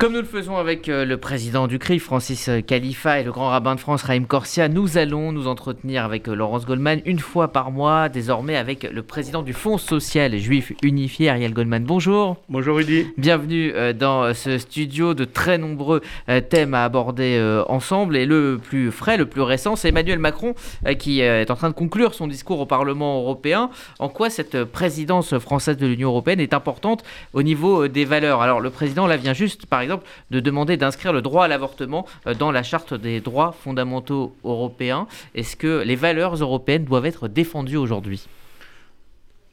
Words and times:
Comme 0.00 0.12
nous 0.12 0.20
le 0.20 0.26
faisons 0.26 0.56
avec 0.56 0.88
euh, 0.88 1.04
le 1.04 1.16
président 1.16 1.66
du 1.66 1.80
CRI, 1.80 1.98
Francis 1.98 2.48
Khalifa, 2.68 3.18
et 3.18 3.24
le 3.24 3.32
grand 3.32 3.48
rabbin 3.48 3.74
de 3.74 3.80
France, 3.80 4.04
Raïm 4.04 4.26
Corsia, 4.26 4.68
nous 4.68 4.96
allons 4.96 5.32
nous 5.32 5.48
entretenir 5.48 6.04
avec 6.04 6.28
euh, 6.28 6.36
Laurence 6.36 6.66
Goldman 6.66 7.00
une 7.04 7.18
fois 7.18 7.48
par 7.48 7.72
mois, 7.72 8.08
désormais 8.08 8.54
avec 8.54 8.84
le 8.84 9.02
président 9.02 9.42
du 9.42 9.52
Fonds 9.52 9.76
social 9.76 10.38
juif 10.38 10.72
unifié, 10.84 11.30
Ariel 11.30 11.52
Goldman. 11.52 11.82
Bonjour. 11.82 12.36
Bonjour 12.48 12.76
Rudy. 12.76 13.08
Bienvenue 13.16 13.72
euh, 13.74 13.92
dans 13.92 14.32
ce 14.34 14.58
studio 14.58 15.14
de 15.14 15.24
très 15.24 15.58
nombreux 15.58 16.00
thèmes 16.48 16.74
à 16.74 16.84
aborder 16.84 17.64
ensemble. 17.68 18.16
Et 18.16 18.24
le 18.24 18.60
plus 18.62 18.92
frais, 18.92 19.16
le 19.16 19.26
plus 19.26 19.40
récent, 19.40 19.74
c'est 19.74 19.88
Emmanuel 19.88 20.20
Macron 20.20 20.54
qui 21.00 21.22
est 21.22 21.50
en 21.50 21.56
train 21.56 21.70
de 21.70 21.74
conclure 21.74 22.14
son 22.14 22.28
discours 22.28 22.60
au 22.60 22.66
Parlement 22.66 23.18
européen. 23.18 23.70
En 23.98 24.08
quoi 24.08 24.30
cette 24.30 24.62
présidence 24.62 25.38
française 25.38 25.76
de 25.76 25.86
l'Union 25.88 26.10
européenne 26.10 26.38
est 26.38 26.54
importante 26.54 27.02
au 27.32 27.42
niveau 27.42 27.88
des 27.88 28.04
valeurs? 28.04 28.42
Alors 28.42 28.60
le 28.60 28.70
président 28.70 29.08
là 29.08 29.16
vient 29.16 29.32
juste, 29.32 29.66
par 29.66 29.80
exemple, 29.80 29.87
de 30.30 30.40
demander 30.40 30.76
d'inscrire 30.76 31.12
le 31.12 31.22
droit 31.22 31.44
à 31.44 31.48
l'avortement 31.48 32.06
euh, 32.26 32.34
dans 32.34 32.50
la 32.50 32.62
charte 32.62 32.94
des 32.94 33.20
droits 33.20 33.52
fondamentaux 33.52 34.34
européens. 34.44 35.06
Est-ce 35.34 35.56
que 35.56 35.82
les 35.84 35.96
valeurs 35.96 36.36
européennes 36.36 36.84
doivent 36.84 37.06
être 37.06 37.28
défendues 37.28 37.76
aujourd'hui? 37.76 38.28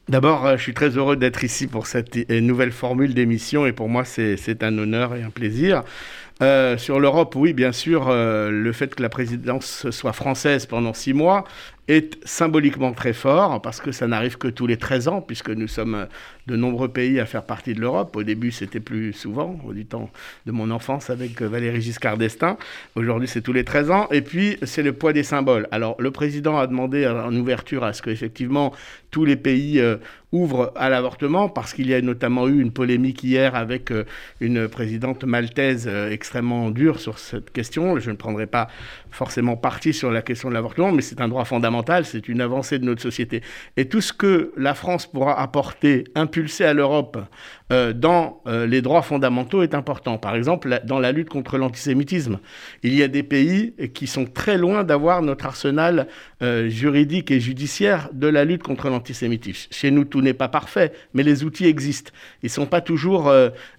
D'abord, 0.08 0.46
euh, 0.46 0.56
je 0.56 0.62
suis 0.62 0.74
très 0.74 0.90
heureux 0.90 1.16
d'être 1.16 1.42
ici 1.42 1.66
pour 1.66 1.86
cette 1.86 2.16
euh, 2.16 2.40
nouvelle 2.40 2.72
formule 2.72 3.14
d'émission 3.14 3.66
et 3.66 3.72
pour 3.72 3.88
moi, 3.88 4.04
c'est 4.04 4.62
un 4.62 4.78
honneur 4.78 5.14
et 5.16 5.22
un 5.22 5.30
plaisir. 5.30 5.82
sur 6.76 7.00
l'Europe, 7.00 7.34
oui, 7.34 7.52
bien 7.52 7.72
sûr, 7.72 8.10
le 8.10 8.72
fait 8.72 8.94
que 8.94 9.02
la 9.02 9.08
présidence 9.08 9.90
soit 9.90 10.12
française 10.12 10.66
pendant 10.66 10.92
six 10.92 11.14
mois 11.14 11.44
est 11.88 12.18
symboliquement 12.26 12.92
très 12.92 13.12
fort 13.12 13.62
parce 13.62 13.80
que 13.80 13.92
ça 13.92 14.06
n'arrive 14.06 14.38
que 14.38 14.48
tous 14.48 14.66
les 14.66 14.76
13 14.76 15.08
ans 15.08 15.20
puisque 15.20 15.50
nous 15.50 15.68
sommes 15.68 16.06
de 16.46 16.56
nombreux 16.56 16.88
pays 16.88 17.20
à 17.20 17.26
faire 17.26 17.44
partie 17.44 17.74
de 17.74 17.80
l'Europe. 17.80 18.16
Au 18.16 18.22
début, 18.22 18.50
c'était 18.50 18.80
plus 18.80 19.12
souvent, 19.12 19.58
au 19.66 19.72
du 19.72 19.86
temps 19.86 20.10
de 20.46 20.52
mon 20.52 20.70
enfance 20.70 21.10
avec 21.10 21.40
Valéry 21.42 21.80
Giscard 21.80 22.16
d'Estaing. 22.16 22.56
Aujourd'hui, 22.94 23.28
c'est 23.28 23.42
tous 23.42 23.52
les 23.52 23.64
13 23.64 23.90
ans. 23.90 24.08
Et 24.10 24.22
puis, 24.22 24.56
c'est 24.62 24.82
le 24.82 24.92
poids 24.92 25.12
des 25.12 25.22
symboles. 25.22 25.68
Alors, 25.70 25.96
le 26.00 26.10
président 26.10 26.58
a 26.58 26.66
demandé 26.66 27.06
en 27.06 27.34
ouverture 27.34 27.84
à 27.84 27.92
ce 27.92 28.02
qu'effectivement 28.02 28.72
tous 29.10 29.24
les 29.24 29.36
pays 29.36 29.80
euh, 29.80 29.96
ouvrent 30.32 30.72
à 30.76 30.90
l'avortement 30.90 31.48
parce 31.48 31.72
qu'il 31.72 31.86
y 31.86 31.94
a 31.94 32.02
notamment 32.02 32.48
eu 32.48 32.60
une 32.60 32.72
polémique 32.72 33.22
hier 33.24 33.54
avec 33.54 33.90
euh, 33.90 34.04
une 34.40 34.68
présidente 34.68 35.24
maltaise 35.24 35.86
euh, 35.88 36.10
extrêmement 36.10 36.70
dure 36.70 37.00
sur 37.00 37.18
cette 37.18 37.50
question. 37.50 37.98
Je 37.98 38.10
ne 38.10 38.16
prendrai 38.16 38.46
pas 38.46 38.68
forcément 39.10 39.56
parti 39.56 39.94
sur 39.94 40.10
la 40.10 40.20
question 40.22 40.48
de 40.48 40.54
l'avortement, 40.54 40.92
mais 40.92 41.02
c'est 41.02 41.20
un 41.20 41.28
droit 41.28 41.44
fondamental 41.44 41.75
c'est 42.04 42.28
une 42.28 42.40
avancée 42.40 42.78
de 42.78 42.84
notre 42.84 43.02
société. 43.02 43.42
Et 43.76 43.88
tout 43.88 44.00
ce 44.00 44.12
que 44.12 44.52
la 44.56 44.74
France 44.74 45.06
pourra 45.06 45.40
apporter, 45.40 46.04
impulser 46.14 46.64
à 46.64 46.72
l'Europe 46.72 47.18
euh, 47.72 47.92
dans 47.92 48.42
euh, 48.46 48.66
les 48.66 48.80
droits 48.80 49.02
fondamentaux 49.02 49.62
est 49.62 49.74
important. 49.74 50.18
Par 50.18 50.36
exemple, 50.36 50.80
dans 50.84 51.00
la 51.00 51.12
lutte 51.12 51.28
contre 51.28 51.58
l'antisémitisme, 51.58 52.38
il 52.82 52.94
y 52.94 53.02
a 53.02 53.08
des 53.08 53.22
pays 53.22 53.74
qui 53.94 54.06
sont 54.06 54.24
très 54.24 54.56
loin 54.56 54.84
d'avoir 54.84 55.22
notre 55.22 55.46
arsenal 55.46 56.06
euh, 56.42 56.68
juridique 56.68 57.30
et 57.30 57.40
judiciaire 57.40 58.08
de 58.12 58.28
la 58.28 58.44
lutte 58.44 58.62
contre 58.62 58.88
l'antisémitisme. 58.88 59.68
Chez 59.72 59.90
nous, 59.90 60.04
tout 60.04 60.22
n'est 60.22 60.34
pas 60.34 60.48
parfait, 60.48 60.92
mais 61.14 61.22
les 61.22 61.44
outils 61.44 61.66
existent. 61.66 62.12
Ils 62.42 62.46
ne 62.46 62.50
sont 62.50 62.66
pas 62.66 62.80
toujours 62.80 63.32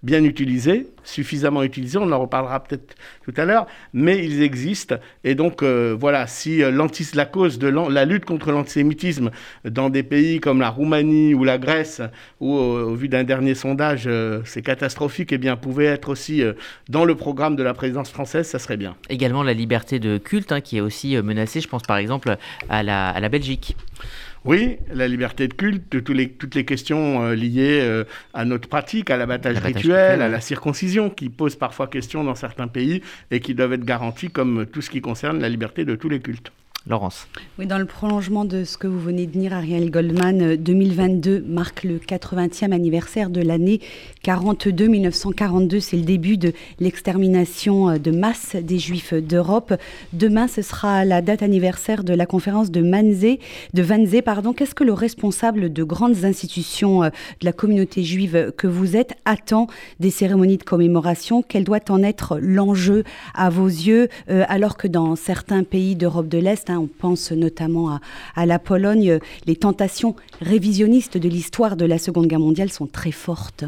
bien 0.03 0.23
utilisés, 0.23 0.87
suffisamment 1.07 1.63
utilisés, 1.63 1.97
on 1.97 2.11
en 2.11 2.19
reparlera 2.19 2.63
peut-être 2.63 2.95
tout 3.23 3.33
à 3.37 3.45
l'heure, 3.45 3.67
mais 3.93 4.23
ils 4.23 4.41
existent. 4.41 4.95
Et 5.23 5.35
donc, 5.35 5.63
voilà, 5.63 6.27
si 6.27 6.61
la 7.13 7.25
cause 7.25 7.59
de 7.59 7.67
la 7.67 8.05
lutte 8.05 8.25
contre 8.25 8.51
l'antisémitisme 8.51 9.31
dans 9.65 9.89
des 9.89 10.03
pays 10.03 10.39
comme 10.39 10.59
la 10.59 10.69
Roumanie 10.69 11.33
ou 11.33 11.43
la 11.43 11.57
Grèce, 11.57 12.01
ou 12.39 12.53
au 12.53 12.95
vu 12.95 13.07
d'un 13.07 13.23
dernier 13.23 13.55
sondage, 13.55 14.05
euh, 14.07 14.41
c'est 14.45 14.61
catastrophique, 14.61 15.31
eh 15.31 15.37
bien 15.37 15.55
pouvait 15.55 15.85
être 15.85 16.09
aussi 16.09 16.41
euh, 16.41 16.53
dans 16.89 17.05
le 17.05 17.15
programme 17.15 17.55
de 17.55 17.63
la 17.63 17.73
présidence 17.73 18.09
française, 18.09 18.47
ça 18.47 18.59
serait 18.59 18.77
bien. 18.77 18.95
Également 19.09 19.43
la 19.43 19.53
liberté 19.53 19.99
de 19.99 20.17
culte 20.17 20.51
hein, 20.51 20.61
qui 20.61 20.77
est 20.77 20.81
aussi 20.81 21.15
euh, 21.15 21.23
menacée, 21.23 21.61
je 21.61 21.67
pense 21.67 21.83
par 21.83 21.97
exemple 21.97 22.35
à 22.69 22.83
la, 22.83 23.09
à 23.09 23.19
la 23.19 23.29
Belgique. 23.29 23.75
Oui, 24.45 24.77
la 24.93 25.07
liberté 25.07 25.47
de 25.47 25.53
culte, 25.53 25.89
toutes 25.89 26.09
les, 26.15 26.29
toutes 26.29 26.55
les 26.55 26.65
questions 26.65 27.31
liées 27.31 28.03
à 28.33 28.45
notre 28.45 28.69
pratique, 28.69 29.09
à 29.09 29.17
l'abattage 29.17 29.57
rituel, 29.57 30.21
à 30.21 30.29
la 30.29 30.41
circoncision, 30.41 31.09
qui 31.09 31.29
posent 31.29 31.55
parfois 31.55 31.87
question 31.87 32.23
dans 32.23 32.35
certains 32.35 32.67
pays 32.67 33.01
et 33.31 33.39
qui 33.39 33.53
doivent 33.53 33.73
être 33.73 33.85
garanties 33.85 34.29
comme 34.29 34.65
tout 34.65 34.81
ce 34.81 34.89
qui 34.89 35.01
concerne 35.01 35.39
la 35.39 35.49
liberté 35.49 35.85
de 35.85 35.95
tous 35.95 36.09
les 36.09 36.19
cultes. 36.19 36.51
Laurence. 36.89 37.27
Oui, 37.59 37.65
dans 37.65 37.79
le 37.79 37.85
prolongement 37.85 38.45
de 38.45 38.63
ce 38.63 38.77
que 38.77 38.87
vous 38.87 38.99
venez 38.99 39.25
de 39.25 39.31
dire, 39.31 39.53
Ariel 39.53 39.91
Goldman, 39.91 40.55
2022 40.55 41.31
euh, 41.31 41.43
marque 41.45 41.83
le 41.83 41.97
80e 41.97 42.71
anniversaire 42.71 43.29
de 43.29 43.41
l'année 43.41 43.81
42. 44.23 44.87
1942, 44.87 45.79
c'est 45.79 45.97
le 45.97 46.03
début 46.03 46.37
de 46.37 46.53
l'extermination 46.79 47.89
euh, 47.89 47.97
de 47.97 48.11
masse 48.11 48.55
des 48.55 48.79
Juifs 48.79 49.13
d'Europe. 49.13 49.73
Demain, 50.13 50.47
ce 50.47 50.61
sera 50.61 51.03
la 51.03 51.21
date 51.21 51.43
anniversaire 51.43 52.03
de 52.03 52.13
la 52.13 52.25
conférence 52.25 52.71
de 52.71 52.81
Manzé, 52.81 53.39
de 53.73 53.83
Wannsee. 53.83 54.21
Pardon. 54.21 54.53
Qu'est-ce 54.53 54.75
que 54.75 54.85
le 54.85 54.93
responsable 54.93 55.73
de 55.73 55.83
grandes 55.83 56.23
institutions 56.23 57.03
euh, 57.03 57.09
de 57.41 57.45
la 57.45 57.53
communauté 57.53 58.03
juive 58.03 58.53
que 58.55 58.67
vous 58.67 58.95
êtes 58.95 59.15
attend 59.25 59.67
des 59.99 60.11
cérémonies 60.11 60.57
de 60.57 60.63
commémoration? 60.63 61.43
Quel 61.45 61.65
doit 61.65 61.79
en 61.89 62.01
être 62.01 62.39
l'enjeu 62.41 63.03
à 63.33 63.49
vos 63.49 63.67
yeux, 63.67 64.07
alors 64.27 64.77
que 64.77 64.87
dans 64.87 65.15
certains 65.15 65.63
pays 65.63 65.95
d'Europe 65.95 66.27
de 66.27 66.37
l'Est, 66.37 66.69
hein, 66.69 66.76
on 66.77 66.87
pense 66.87 67.31
notamment 67.31 67.99
à, 68.35 68.45
la 68.45 68.59
Pologne. 68.59 69.19
Les 69.45 69.55
tentations 69.55 70.15
révisionnistes 70.41 71.17
de 71.17 71.29
l'histoire 71.29 71.75
de 71.75 71.85
la 71.85 71.97
Seconde 71.97 72.27
Guerre 72.27 72.39
mondiale 72.39 72.71
sont 72.71 72.87
très 72.87 73.11
fortes. 73.11 73.63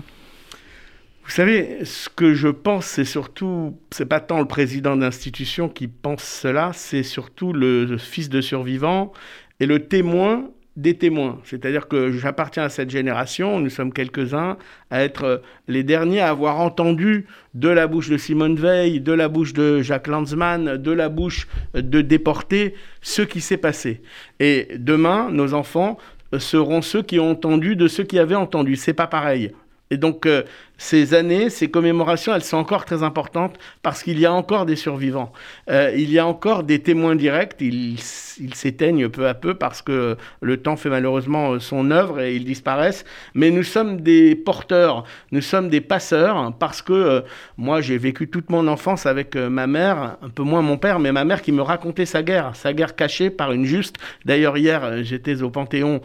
Vous 1.23 1.31
savez, 1.35 1.85
ce 1.85 2.09
que 2.09 2.33
je 2.33 2.47
pense, 2.47 2.85
c'est 2.85 3.05
surtout, 3.05 3.75
c'est 3.91 4.07
pas 4.07 4.19
tant 4.19 4.39
le 4.39 4.47
président 4.47 4.97
d'institution 4.97 5.69
qui 5.69 5.87
pense 5.87 6.23
cela, 6.23 6.71
c'est 6.73 7.03
surtout 7.03 7.53
le 7.53 7.97
fils 7.97 8.29
de 8.29 8.41
survivant 8.41 9.11
et 9.59 9.65
le 9.65 9.87
témoin 9.87 10.49
des 10.75 10.97
témoins. 10.97 11.39
C'est-à-dire 11.43 11.87
que 11.87 12.11
j'appartiens 12.11 12.63
à 12.63 12.69
cette 12.69 12.89
génération, 12.89 13.59
nous 13.59 13.69
sommes 13.69 13.91
quelques-uns 13.91 14.57
à 14.91 15.03
être 15.03 15.41
les 15.67 15.83
derniers 15.83 16.21
à 16.21 16.29
avoir 16.29 16.59
entendu 16.59 17.25
de 17.53 17.69
la 17.69 17.87
bouche 17.87 18.09
de 18.09 18.17
Simone 18.17 18.55
Veil, 18.55 19.01
de 19.01 19.11
la 19.11 19.27
bouche 19.27 19.53
de 19.53 19.81
Jacques 19.81 20.07
Lanzmann, 20.07 20.77
de 20.77 20.91
la 20.91 21.09
bouche 21.09 21.47
de 21.73 22.01
déportés, 22.01 22.75
ce 23.01 23.21
qui 23.21 23.41
s'est 23.41 23.57
passé. 23.57 24.01
Et 24.39 24.67
demain, 24.77 25.29
nos 25.31 25.53
enfants 25.53 25.97
seront 26.37 26.81
ceux 26.81 27.01
qui 27.01 27.19
ont 27.19 27.31
entendu 27.31 27.75
de 27.75 27.87
ceux 27.87 28.03
qui 28.03 28.19
avaient 28.19 28.35
entendu. 28.35 28.75
C'est 28.75 28.93
pas 28.93 29.07
pareil. 29.07 29.51
Et 29.91 29.97
donc, 29.97 30.25
euh, 30.25 30.43
ces 30.79 31.13
années, 31.13 31.49
ces 31.49 31.69
commémorations, 31.69 32.33
elles 32.33 32.43
sont 32.43 32.57
encore 32.57 32.85
très 32.85 33.03
importantes 33.03 33.57
parce 33.81 34.01
qu'il 34.01 34.19
y 34.19 34.25
a 34.25 34.31
encore 34.33 34.65
des 34.65 34.77
survivants. 34.77 35.33
Euh, 35.69 35.93
il 35.95 36.11
y 36.11 36.19
a 36.19 36.25
encore 36.25 36.63
des 36.63 36.79
témoins 36.79 37.15
directs. 37.15 37.55
Ils 37.59 37.99
s'éteignent 37.99 39.09
peu 39.09 39.27
à 39.27 39.33
peu 39.33 39.53
parce 39.53 39.81
que 39.81 40.15
le 40.41 40.57
temps 40.57 40.77
fait 40.77 40.89
malheureusement 40.89 41.59
son 41.59 41.91
œuvre 41.91 42.21
et 42.21 42.35
ils 42.35 42.45
disparaissent. 42.45 43.03
Mais 43.33 43.51
nous 43.51 43.63
sommes 43.63 44.01
des 44.01 44.35
porteurs, 44.35 45.03
nous 45.31 45.41
sommes 45.41 45.69
des 45.69 45.81
passeurs 45.81 46.53
parce 46.57 46.81
que 46.81 46.93
euh, 46.93 47.21
moi, 47.57 47.81
j'ai 47.81 47.97
vécu 47.97 48.29
toute 48.29 48.49
mon 48.49 48.67
enfance 48.69 49.05
avec 49.05 49.35
ma 49.35 49.67
mère, 49.67 50.15
un 50.21 50.29
peu 50.29 50.43
moins 50.43 50.61
mon 50.61 50.77
père, 50.77 50.99
mais 50.99 51.11
ma 51.11 51.25
mère 51.25 51.41
qui 51.41 51.51
me 51.51 51.61
racontait 51.61 52.05
sa 52.05 52.23
guerre, 52.23 52.55
sa 52.55 52.71
guerre 52.71 52.95
cachée 52.95 53.29
par 53.29 53.51
une 53.51 53.65
juste. 53.65 53.97
D'ailleurs, 54.23 54.57
hier, 54.57 55.03
j'étais 55.03 55.41
au 55.41 55.49
Panthéon 55.49 56.01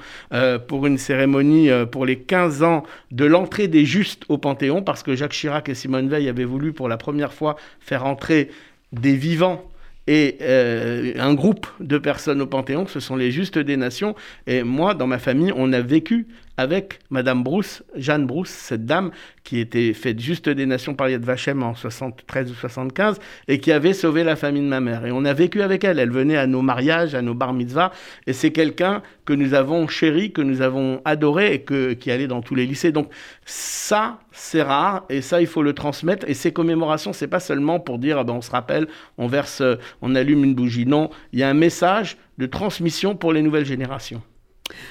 pour 0.67 0.87
une 0.87 0.99
cérémonie 0.99 1.71
pour 1.93 2.07
les 2.07 2.19
15 2.19 2.63
ans 2.65 2.83
de 3.13 3.25
l'entrée 3.25 3.71
est 3.73 3.85
juste 3.85 4.25
au 4.29 4.39
Panthéon, 4.39 4.64
parce 4.85 5.03
que 5.03 5.15
Jacques 5.15 5.33
Chirac 5.33 5.69
et 5.69 5.75
Simone 5.75 6.09
Veil 6.09 6.29
avaient 6.29 6.45
voulu 6.45 6.73
pour 6.73 6.89
la 6.89 6.97
première 6.97 7.33
fois 7.33 7.57
faire 7.81 8.05
entrer 8.07 8.51
des 8.93 9.17
vivants 9.17 9.71
et 10.07 10.37
euh, 10.43 11.15
un 11.19 11.35
groupe 11.35 11.67
de 11.81 11.97
personnes 11.97 12.43
au 12.43 12.47
Panthéon, 12.47 12.87
ce 12.87 13.01
sont 13.01 13.17
les 13.17 13.31
justes 13.31 13.59
des 13.59 13.77
nations. 13.77 14.15
Et 14.47 14.63
moi, 14.63 14.95
dans 14.95 15.07
ma 15.07 15.19
famille, 15.19 15.53
on 15.57 15.73
a 15.73 15.81
vécu 15.81 16.27
avec 16.57 17.01
Madame 17.11 17.43
Brousse, 17.43 17.83
Jeanne 17.97 18.27
Brousse, 18.27 18.51
cette 18.51 18.87
dame 18.87 19.11
qui 19.43 19.59
était 19.59 19.93
faite 19.93 20.21
juste 20.21 20.49
des 20.49 20.67
nations 20.67 20.95
par 20.95 21.09
Yad 21.09 21.25
Vashem 21.25 21.63
en 21.63 21.75
73 21.75 22.51
ou 22.51 22.55
75 22.55 23.19
et 23.49 23.59
qui 23.59 23.73
avait 23.73 23.93
sauvé 23.93 24.25
la 24.25 24.37
famille 24.37 24.63
de 24.63 24.69
ma 24.69 24.81
mère. 24.81 25.05
Et 25.05 25.13
on 25.13 25.25
a 25.25 25.33
vécu 25.33 25.63
avec 25.63 25.85
elle. 25.85 25.99
Elle 25.99 26.11
venait 26.11 26.37
à 26.37 26.47
nos 26.47 26.63
mariages, 26.63 27.15
à 27.15 27.23
nos 27.23 27.35
bar 27.35 27.53
mitzvahs. 27.53 27.93
Et 28.27 28.33
c'est 28.33 28.53
quelqu'un 28.53 29.03
que 29.25 29.33
nous 29.33 29.55
avons 29.55 29.89
chéri, 29.89 30.33
que 30.33 30.43
nous 30.43 30.63
avons 30.63 31.01
adoré 31.05 31.55
et 31.55 31.63
que, 31.63 31.93
qui 31.93 32.11
allait 32.11 32.29
dans 32.29 32.41
tous 32.41 32.55
les 32.55 32.67
lycées. 32.67 32.93
Donc 32.93 33.11
ça, 33.45 34.21
c'est 34.33 34.63
rare 34.63 35.05
et 35.11 35.23
ça, 35.23 35.41
il 35.41 35.47
faut 35.47 35.63
le 35.63 35.73
transmettre. 35.73 36.29
Et 36.29 36.35
ces 36.35 36.53
commémorations, 36.53 37.13
c'est 37.13 37.29
pas 37.29 37.41
seulement 37.41 37.81
pour 37.81 37.99
dire, 37.99 38.19
ah 38.19 38.25
ben, 38.25 38.35
on 38.35 38.43
se 38.43 38.51
rappelle, 38.51 38.87
on 39.19 39.27
verse, 39.27 39.63
on 40.03 40.15
allume 40.15 40.45
une 40.45 40.55
bougie. 40.55 40.87
Non, 40.87 41.11
il 41.33 41.41
y 41.41 41.43
a 41.43 41.49
un 41.49 41.55
message 41.55 42.17
de 42.39 42.47
transmission 42.47 43.17
pour 43.17 43.33
les 43.33 43.43
nouvelles 43.43 43.67
générations. 43.67 44.23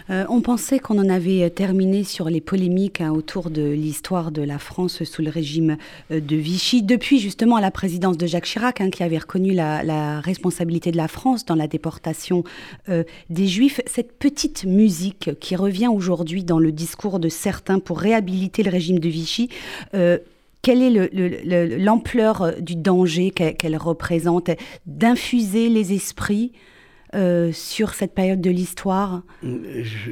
Euh, 0.09 0.25
on 0.29 0.41
pensait 0.41 0.79
qu'on 0.79 0.97
en 0.99 1.09
avait 1.09 1.49
terminé 1.49 2.03
sur 2.03 2.29
les 2.29 2.41
polémiques 2.41 3.01
hein, 3.01 3.11
autour 3.11 3.49
de 3.49 3.69
l'histoire 3.69 4.31
de 4.31 4.41
la 4.41 4.59
France 4.59 5.03
sous 5.03 5.21
le 5.21 5.29
régime 5.29 5.77
euh, 6.11 6.19
de 6.19 6.35
Vichy, 6.35 6.83
depuis 6.83 7.19
justement 7.19 7.59
la 7.59 7.71
présidence 7.71 8.17
de 8.17 8.27
Jacques 8.27 8.45
Chirac, 8.45 8.81
hein, 8.81 8.89
qui 8.89 9.03
avait 9.03 9.17
reconnu 9.17 9.53
la, 9.53 10.21
responsabilité 10.21 10.91
de 10.91 10.97
la 10.97 11.07
France 11.07 11.45
dans 11.45 11.55
la 11.55 11.67
déportation 11.67 12.43
euh, 12.89 13.03
des 13.29 13.47
Juifs. 13.47 13.81
Cette 13.85 14.17
petite 14.17 14.65
musique 14.65 15.31
qui 15.39 15.55
revient 15.55 15.87
aujourd'hui 15.87 16.43
dans 16.43 16.59
le 16.59 16.71
discours 16.71 17.19
de 17.19 17.29
certains 17.29 17.79
pour 17.79 17.99
réhabiliter 17.99 18.63
le 18.63 18.71
régime 18.71 18.99
de 18.99 19.09
Vichy 19.09 19.49
quelle 20.63 20.81
est 20.81 21.77
l'ampleur 21.77 22.53
du 22.61 22.75
danger 22.75 23.31
qu'elle 23.31 23.75
représente? 23.75 24.49
D'infuser 24.87 25.67
les 25.67 25.93
esprits 25.93 26.53
euh, 27.15 27.51
sur 27.51 27.93
cette 27.93 28.15
période 28.15 28.41
de 28.41 28.49
l'histoire 28.49 29.21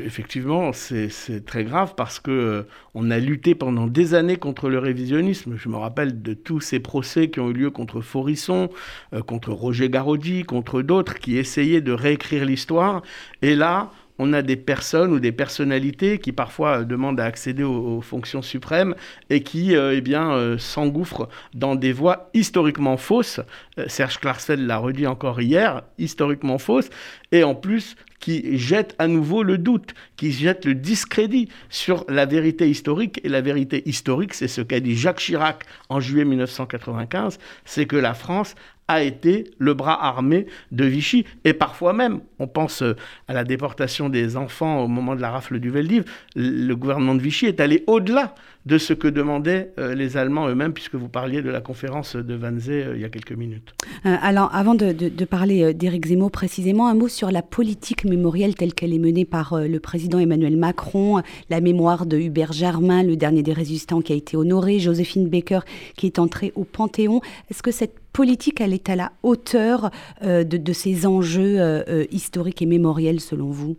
Effectivement, 0.06 0.72
c'est 0.72 1.10
très 1.46 1.64
grave 1.64 1.94
parce 1.96 2.20
que 2.20 2.32
euh, 2.32 2.64
on 2.94 3.10
a 3.10 3.18
lutté 3.18 3.56
pendant 3.56 3.88
des 3.88 4.14
années 4.14 4.36
contre 4.36 4.70
le 4.70 4.78
révisionnisme. 4.78 5.56
Je 5.58 5.70
me 5.70 5.78
rappelle 5.78 6.22
de 6.22 6.34
tous 6.34 6.60
ces 6.60 6.80
procès 6.80 7.30
qui 7.30 7.40
ont 7.40 7.50
eu 7.50 7.54
lieu 7.54 7.72
contre 7.72 8.02
Forisson, 8.02 8.70
euh, 9.14 9.22
contre 9.22 9.52
Roger 9.52 9.90
Garaudy, 9.90 10.44
contre 10.44 10.84
d'autres 10.84 11.18
qui 11.18 11.38
essayaient 11.38 11.82
de 11.82 11.92
réécrire 11.92 12.46
l'histoire. 12.46 13.02
Et 13.42 13.56
là, 13.56 13.92
on 14.24 14.34
a 14.34 14.44
des 14.44 14.56
personnes 14.56 15.14
ou 15.14 15.20
des 15.20 15.32
personnalités 15.32 16.20
qui 16.20 16.32
parfois 16.32 16.84
demandent 16.84 17.20
à 17.20 17.26
accéder 17.26 17.64
aux, 17.64 18.02
fonctions 18.02 18.44
suprêmes 18.44 18.94
et 19.32 19.42
qui 19.42 19.76
euh, 19.76 19.96
eh 19.96 20.02
bien, 20.02 20.32
euh, 20.34 20.60
s'engouffrent 20.60 21.28
dans 21.56 21.74
des 21.74 21.92
voies 21.92 22.30
historiquement 22.36 22.98
fausses. 22.98 23.40
Euh, 23.80 23.86
Serge 23.88 24.20
Klarsfeld 24.20 24.62
l'a 24.68 24.78
redit 24.78 25.08
encore 25.08 25.42
hier, 25.42 25.82
historiquement 25.98 26.60
fausses, 26.60 26.92
et 27.32 27.44
en 27.44 27.56
plus 27.56 27.96
qui 28.20 28.60
jettent 28.60 28.96
à 29.00 29.08
nouveau 29.08 29.42
le 29.42 29.58
doute, 29.58 29.96
qui 30.16 30.32
jettent 30.32 30.66
le 30.66 30.76
discrédit 30.76 31.50
sur 31.70 32.06
la 32.08 32.28
vérité 32.28 32.70
historique. 32.70 33.20
Et 33.24 33.30
la 33.30 33.42
vérité 33.42 33.82
historique, 33.90 34.36
c'est 34.36 34.48
ce 34.48 34.62
qu'a 34.62 34.80
dit 34.80 34.96
Jacques 34.96 35.20
Chirac 35.20 35.64
en 35.90 36.00
juillet 36.00 36.26
1995, 36.26 37.40
c'est 37.66 37.88
que 37.88 37.96
la 37.96 38.14
France 38.14 38.54
a 38.88 39.04
été 39.04 39.46
le 39.58 39.74
bras 39.74 40.06
armé 40.06 40.48
de 40.72 40.86
Vichy. 40.86 41.26
Et 41.46 41.54
parfois 41.54 41.94
même, 41.94 42.20
on 42.40 42.48
pense 42.48 42.82
euh, 42.82 42.96
à 43.28 43.34
la 43.34 43.44
déportation 43.44 44.10
des 44.10 44.38
enfants 44.38 44.84
au 44.84 44.88
moment 44.88 45.16
de 45.16 45.22
la 45.22 45.32
rafle 45.32 45.60
du 45.60 45.70
Veldiv, 45.70 46.04
le 46.36 46.74
gouvernement 46.74 47.16
de 47.16 47.22
Vichy 47.22 47.46
est 47.46 47.60
allé 47.60 47.84
au-delà 47.88 48.36
de 48.68 48.78
ce 48.78 48.94
que 48.94 49.08
demandaient 49.08 49.72
euh, 49.80 49.96
les 49.96 50.18
Allemands 50.18 50.48
eux-mêmes, 50.48 50.74
puisque 50.74 50.96
vous 50.96 51.08
parliez 51.08 51.42
de 51.42 51.50
la 51.50 51.62
conférence 51.62 52.16
de 52.16 52.38
Wannsee 52.38 52.70
euh, 52.70 52.96
il 52.96 53.02
y 53.02 53.06
a 53.06 53.10
quelques 53.10 53.32
minutes. 53.32 53.74
alors, 54.04 54.54
avant 54.54 54.76
de, 54.76 55.10
parler 55.26 55.74
d'Éric 55.74 56.08
Zemmour 56.08 56.32
précisément, 56.32 56.88
un 56.88 56.94
mot 56.94 57.08
sur 57.08 57.32
la 57.32 57.42
politique 57.42 58.04
mémorielle 58.06 58.56
telle 58.56 58.74
qu'elle 58.74 58.94
est 58.94 59.00
menée 59.00 59.26
par 59.26 59.56
le 59.60 59.80
président 59.80 60.20
Emmanuel 60.20 60.58
Macron, 60.58 61.22
la 61.50 61.62
mémoire 61.62 62.06
de 62.06 62.18
Hubert 62.18 62.52
Germain, 62.52 63.04
le 63.04 63.16
dernier 63.16 63.42
des 63.44 63.54
résistants 63.54 64.02
qui 64.02 64.14
a 64.14 64.16
été 64.16 64.36
honoré, 64.38 64.80
Joséphine 64.80 65.30
Baker 65.30 65.62
qui 65.96 66.06
est 66.08 66.20
entrée 66.20 66.52
au 66.56 66.64
Panthéon. 66.64 67.22
Est-ce 67.50 67.64
que 67.64 67.72
cette 67.72 68.01
politique, 68.12 68.62
elle 68.62 68.74
est 68.74 68.90
à 68.90 68.96
la 68.96 69.12
hauteur 69.24 69.92
euh, 70.24 70.44
de, 70.44 70.74
ces 70.74 71.06
enjeux 71.06 71.60
euh, 71.60 71.84
euh, 71.88 72.06
historiques 72.12 72.62
et 72.62 72.66
mémoriels 72.66 73.20
selon 73.20 73.50
vous? 73.50 73.78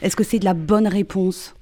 Est-ce 0.00 0.16
que 0.16 0.24
c'est 0.24 0.38
de 0.38 0.44
la 0.44 0.54
bonne 0.54 0.86
réponse? 0.86 1.54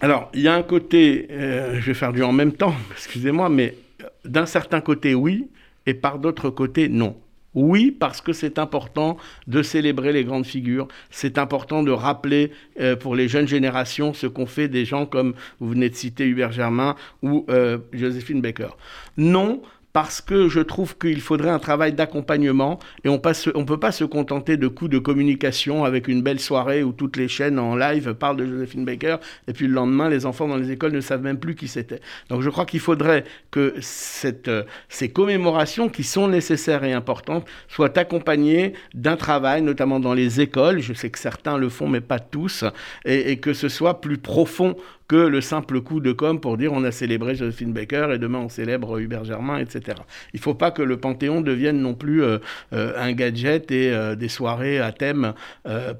Alors, 0.00 0.30
il 0.34 0.42
y 0.42 0.48
a 0.48 0.54
un 0.54 0.62
côté, 0.62 1.26
je 1.30 1.80
vais 1.80 1.94
faire 1.94 2.12
du 2.12 2.22
en 2.22 2.32
même 2.32 2.52
temps, 2.52 2.74
excusez-moi, 2.92 3.48
mais 3.48 3.76
d'un 4.24 4.46
certain 4.46 4.80
côté, 4.80 5.14
oui, 5.14 5.48
et 5.86 5.94
par 5.94 6.18
d'autres 6.18 6.50
côtés, 6.50 6.88
non. 6.88 7.16
Oui, 7.54 7.90
parce 7.90 8.20
que 8.20 8.34
c'est 8.34 8.58
important 8.58 9.16
de 9.46 9.62
célébrer 9.62 10.12
les 10.12 10.24
grandes 10.24 10.44
figures. 10.44 10.88
C'est 11.10 11.38
important 11.38 11.82
de 11.82 11.90
rappeler 11.90 12.52
pour 13.00 13.14
les 13.14 13.28
jeunes 13.28 13.48
générations 13.48 14.12
ce 14.12 14.26
qu'ont 14.26 14.44
fait 14.44 14.68
des 14.68 14.84
gens 14.84 15.06
comme 15.06 15.32
vous 15.58 15.70
venez 15.70 15.88
de 15.88 15.94
citer 15.94 16.26
Hubert 16.26 16.52
Germain 16.52 16.96
ou 17.22 17.46
Joséphine 17.94 18.42
Baker. 18.42 18.76
Non, 19.16 19.62
parce 19.96 20.20
que 20.20 20.50
je 20.50 20.60
trouve 20.60 20.98
qu'il 20.98 21.22
faudrait 21.22 21.48
un 21.48 21.58
travail 21.58 21.94
d'accompagnement 21.94 22.78
et 23.02 23.08
on 23.08 23.14
ne 23.14 23.64
peut 23.64 23.80
pas 23.80 23.92
se 23.92 24.04
contenter 24.04 24.58
de 24.58 24.68
coups 24.68 24.90
de 24.90 24.98
communication 24.98 25.86
avec 25.86 26.06
une 26.06 26.20
belle 26.20 26.38
soirée 26.38 26.82
où 26.82 26.92
toutes 26.92 27.16
les 27.16 27.28
chaînes 27.28 27.58
en 27.58 27.74
live 27.74 28.12
parlent 28.12 28.36
de 28.36 28.44
Josephine 28.44 28.84
Baker 28.84 29.16
et 29.48 29.54
puis 29.54 29.66
le 29.66 29.72
lendemain 29.72 30.10
les 30.10 30.26
enfants 30.26 30.48
dans 30.48 30.58
les 30.58 30.70
écoles 30.70 30.92
ne 30.92 31.00
savent 31.00 31.22
même 31.22 31.38
plus 31.38 31.54
qui 31.54 31.66
c'était. 31.66 32.02
Donc 32.28 32.42
je 32.42 32.50
crois 32.50 32.66
qu'il 32.66 32.80
faudrait 32.80 33.24
que 33.50 33.74
ces 33.80 35.08
commémorations 35.08 35.88
qui 35.88 36.04
sont 36.04 36.28
nécessaires 36.28 36.84
et 36.84 36.92
importantes 36.92 37.48
soient 37.66 37.96
accompagnées 37.96 38.74
d'un 38.92 39.16
travail, 39.16 39.62
notamment 39.62 39.98
dans 39.98 40.12
les 40.12 40.42
écoles, 40.42 40.80
je 40.80 40.92
sais 40.92 41.08
que 41.08 41.18
certains 41.18 41.56
le 41.56 41.70
font 41.70 41.88
mais 41.88 42.02
pas 42.02 42.18
tous, 42.18 42.66
et 43.06 43.38
que 43.38 43.54
ce 43.54 43.70
soit 43.70 44.02
plus 44.02 44.18
profond 44.18 44.76
que 45.08 45.16
le 45.16 45.40
simple 45.40 45.80
coup 45.80 46.00
de 46.00 46.12
com 46.12 46.40
pour 46.40 46.56
dire 46.56 46.72
on 46.72 46.84
a 46.84 46.90
célébré 46.90 47.34
Josephine 47.34 47.72
Baker 47.72 48.08
et 48.14 48.18
demain 48.18 48.40
on 48.40 48.48
célèbre 48.48 48.98
Hubert 48.98 49.24
Germain, 49.24 49.58
etc. 49.58 49.98
Il 50.32 50.38
ne 50.38 50.42
faut 50.42 50.54
pas 50.54 50.70
que 50.70 50.82
le 50.82 50.96
Panthéon 50.96 51.40
devienne 51.40 51.80
non 51.80 51.94
plus 51.94 52.22
euh, 52.22 52.38
euh, 52.72 52.92
un 52.96 53.12
gadget 53.12 53.70
et 53.70 53.92
euh, 53.92 54.14
des 54.14 54.28
soirées 54.28 54.80
à 54.80 54.92
thème 54.92 55.34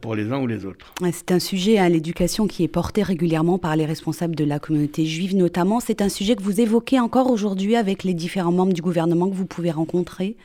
pour 0.00 0.14
les 0.14 0.32
uns 0.32 0.38
ou 0.38 0.46
les 0.46 0.64
autres. 0.64 0.92
C'est 1.12 1.32
un 1.32 1.38
sujet 1.38 1.78
à 1.78 1.88
l'éducation 1.88 2.46
qui 2.46 2.64
est 2.64 2.68
porté 2.68 3.02
régulièrement 3.02 3.58
par 3.58 3.76
les 3.76 3.86
responsables 3.86 4.34
de 4.34 4.44
la 4.44 4.58
communauté 4.58 5.04
juive 5.06 5.36
notamment. 5.36 5.80
C'est 5.80 6.02
un 6.02 6.08
sujet 6.08 6.36
que 6.36 6.42
vous 6.42 6.60
évoquez 6.60 7.00
encore 7.00 7.30
aujourd'hui 7.30 7.76
avec 7.76 8.04
les 8.04 8.14
différents 8.14 8.52
membres 8.52 8.72
du 8.72 8.82
gouvernement 8.82 9.28
que 9.28 9.34
vous 9.34 9.46
pouvez 9.46 9.70
rencontrer? 9.70 10.36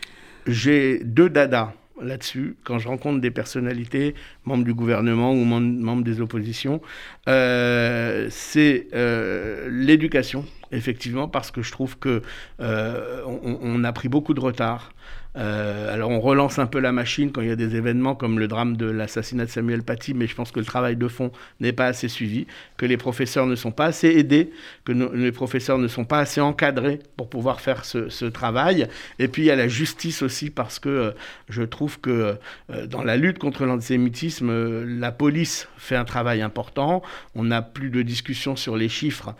J'ai 0.47 0.99
deux 1.03 1.29
dadas 1.29 1.73
là-dessus, 2.01 2.55
quand 2.63 2.79
je 2.79 2.87
rencontre 2.87 3.21
des 3.21 3.31
personnalités, 3.31 4.15
membres 4.45 4.63
du 4.63 4.73
gouvernement 4.73 5.33
ou 5.33 5.43
membres 5.43 6.03
des 6.03 6.21
oppositions, 6.21 6.81
euh, 7.27 8.27
c'est 8.29 8.87
euh, 8.93 9.69
l'éducation, 9.71 10.45
effectivement, 10.71 11.27
parce 11.27 11.51
que 11.51 11.61
je 11.61 11.71
trouve 11.71 11.97
que 11.97 12.21
euh, 12.59 13.83
a 13.83 13.93
pris 13.93 14.09
beaucoup 14.09 14.33
de 14.33 14.39
retard 14.39 14.93
euh, 15.37 15.93
alors 15.93 16.09
on 16.09 16.19
relance 16.19 16.59
un 16.59 16.65
peu 16.65 16.79
la 16.79 16.91
machine 16.91 17.31
quand 17.31 17.41
il 17.41 17.47
y 17.47 17.51
a 17.51 17.55
des 17.55 17.75
événements 17.75 18.15
comme 18.15 18.37
le 18.37 18.47
drame 18.47 18.75
de 18.75 18.85
l'assassinat 18.85 19.45
de 19.45 19.49
Samuel 19.49 19.83
Paty, 19.83 20.13
mais 20.13 20.27
je 20.27 20.35
pense 20.35 20.51
que 20.51 20.59
le 20.59 20.65
travail 20.65 20.97
de 20.97 21.07
fond 21.07 21.31
n'est 21.59 21.71
pas 21.71 21.85
assez 21.85 22.09
suivi, 22.09 22.47
que 22.77 22.85
les 22.85 22.97
professeurs 22.97 23.45
ne 23.45 23.55
sont 23.55 23.71
pas 23.71 23.85
assez 23.85 24.09
aidés, 24.09 24.51
que 24.83 24.91
les 24.91 25.31
professeurs 25.31 25.77
ne 25.77 25.87
sont 25.87 26.03
pas 26.03 26.19
assez 26.19 26.41
encadrés 26.41 26.99
pour 27.15 27.29
pouvoir 27.29 27.61
faire 27.61 27.85
ce, 27.85 28.25
travail. 28.31 28.87
Et 29.19 29.27
puis 29.27 29.43
il 29.43 29.45
y 29.45 29.51
a 29.51 29.55
la 29.55 29.67
justice 29.67 30.21
aussi 30.21 30.49
parce 30.49 30.79
que 30.79 30.89
euh, 30.89 31.11
je 31.49 31.63
trouve 31.63 31.99
que 31.99 32.37
euh, 32.69 32.87
dans 32.87 33.03
la 33.03 33.17
lutte 33.17 33.39
contre 33.39 33.65
l'antisémitisme, 33.65 34.85
la 34.99 35.11
police 35.11 35.67
fait 35.77 35.95
un 35.95 36.05
travail 36.05 36.41
important. 36.41 37.01
On 37.35 37.43
n'a 37.43 37.61
plus 37.61 37.89
de 37.89 38.01
discussion 38.01 38.55
sur 38.55 38.77
les 38.77 38.89
chiffres 38.89 39.35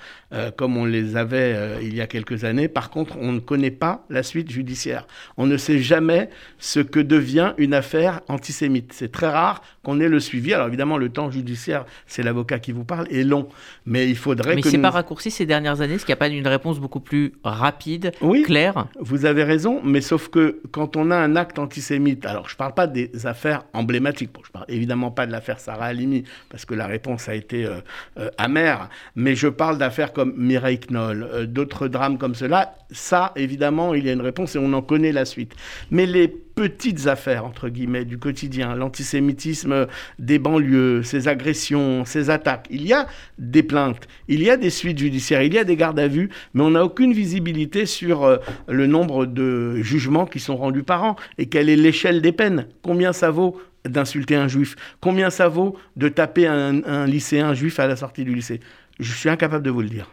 comme 0.55 0.77
on 0.77 0.85
les 0.85 1.17
avait 1.17 1.79
il 1.81 1.93
y 1.93 1.99
a 1.99 2.07
quelques 2.07 2.45
années. 2.45 2.69
Par 2.69 2.89
contre, 2.89 3.17
on 3.19 3.33
ne 3.33 3.39
connaît 3.39 3.71
pas 3.71 4.05
la 4.09 4.23
suite 4.23 4.49
judiciaire. 4.49 5.05
On 5.35 5.45
ne 5.45 5.57
sait 5.57 5.80
jamais 5.81 6.29
ce 6.59 6.79
que 6.79 6.99
devient 6.99 7.53
une 7.57 7.73
affaire 7.73 8.21
antisémite. 8.27 8.93
C'est 8.93 9.11
très 9.11 9.29
rare 9.29 9.61
qu'on 9.83 9.99
ait 9.99 10.09
le 10.09 10.19
suivi. 10.19 10.53
Alors 10.53 10.67
évidemment, 10.67 10.97
le 10.97 11.09
temps 11.09 11.31
judiciaire, 11.31 11.85
c'est 12.07 12.23
l'avocat 12.23 12.59
qui 12.59 12.71
vous 12.71 12.83
parle, 12.83 13.07
est 13.11 13.23
long. 13.23 13.47
Mais 13.85 14.09
il 14.09 14.15
faudrait 14.15 14.55
mais 14.55 14.61
que. 14.61 14.67
Mais 14.67 14.71
c'est 14.71 14.81
pas 14.81 14.89
raccourci 14.89 15.31
ces 15.31 15.45
dernières 15.45 15.81
années, 15.81 15.95
est-ce 15.95 16.05
qu'il 16.05 16.13
n'y 16.13 16.17
a 16.17 16.17
pas 16.17 16.27
une 16.27 16.47
réponse 16.47 16.79
beaucoup 16.79 16.99
plus 16.99 17.33
rapide, 17.43 18.11
oui, 18.21 18.43
claire 18.43 18.87
Vous 18.99 19.25
avez 19.25 19.43
raison, 19.43 19.81
mais 19.83 20.01
sauf 20.01 20.29
que 20.29 20.61
quand 20.71 20.95
on 20.95 21.11
a 21.11 21.15
un 21.15 21.35
acte 21.35 21.59
antisémite, 21.59 22.25
alors 22.25 22.47
je 22.47 22.55
ne 22.55 22.57
parle 22.57 22.73
pas 22.73 22.87
des 22.87 23.25
affaires 23.25 23.63
emblématiques, 23.73 24.31
bon, 24.33 24.41
je 24.45 24.51
parle 24.51 24.65
évidemment 24.69 25.11
pas 25.11 25.25
de 25.25 25.31
l'affaire 25.31 25.59
Sarah 25.59 25.85
Halimi, 25.85 26.23
parce 26.49 26.65
que 26.65 26.73
la 26.73 26.87
réponse 26.87 27.29
a 27.29 27.35
été 27.35 27.65
euh, 27.65 27.79
euh, 28.17 28.29
amère, 28.37 28.89
mais 29.15 29.35
je 29.35 29.47
parle 29.47 29.77
d'affaires 29.77 30.13
comme 30.13 30.33
Mireille 30.37 30.79
Knoll, 30.89 31.23
euh, 31.23 31.45
d'autres 31.45 31.87
drames 31.87 32.17
comme 32.17 32.35
cela. 32.35 32.75
Ça, 32.91 33.31
évidemment, 33.35 33.93
il 33.93 34.05
y 34.05 34.09
a 34.09 34.13
une 34.13 34.21
réponse 34.21 34.55
et 34.55 34.59
on 34.59 34.73
en 34.73 34.81
connaît 34.81 35.11
la 35.11 35.25
suite. 35.25 35.55
Mais 35.89 36.05
les 36.05 36.27
petites 36.27 37.07
affaires, 37.07 37.45
entre 37.45 37.69
guillemets, 37.69 38.05
du 38.05 38.17
quotidien, 38.17 38.75
l'antisémitisme 38.75 39.87
des 40.19 40.39
banlieues, 40.39 41.01
ces 41.03 41.27
agressions, 41.27 42.05
ces 42.05 42.29
attaques, 42.29 42.67
il 42.69 42.85
y 42.85 42.93
a 42.93 43.07
des 43.37 43.63
plaintes, 43.63 44.07
il 44.27 44.43
y 44.43 44.49
a 44.49 44.57
des 44.57 44.69
suites 44.69 44.99
judiciaires, 44.99 45.41
il 45.41 45.53
y 45.53 45.57
a 45.57 45.63
des 45.63 45.75
gardes 45.75 45.99
à 45.99 46.07
vue, 46.07 46.29
mais 46.53 46.63
on 46.63 46.71
n'a 46.71 46.83
aucune 46.83 47.13
visibilité 47.13 47.85
sur 47.85 48.23
euh, 48.23 48.37
le 48.67 48.87
nombre 48.87 49.25
de 49.25 49.81
jugements 49.81 50.25
qui 50.25 50.39
sont 50.39 50.57
rendus 50.57 50.83
par 50.83 51.03
an 51.03 51.15
et 51.37 51.47
quelle 51.47 51.69
est 51.69 51.75
l'échelle 51.75 52.21
des 52.21 52.31
peines. 52.31 52.67
Combien 52.81 53.13
ça 53.13 53.31
vaut 53.31 53.59
d'insulter 53.85 54.35
un 54.35 54.47
juif? 54.47 54.75
Combien 54.99 55.29
ça 55.29 55.47
vaut 55.47 55.75
de 55.95 56.09
taper 56.09 56.47
un, 56.47 56.83
un 56.85 57.05
lycéen 57.05 57.53
juif 57.53 57.79
à 57.79 57.87
la 57.87 57.95
sortie 57.95 58.23
du 58.23 58.35
lycée? 58.35 58.59
Je 58.99 59.11
suis 59.11 59.29
incapable 59.29 59.63
de 59.63 59.71
vous 59.71 59.81
le 59.81 59.89
dire. 59.89 60.09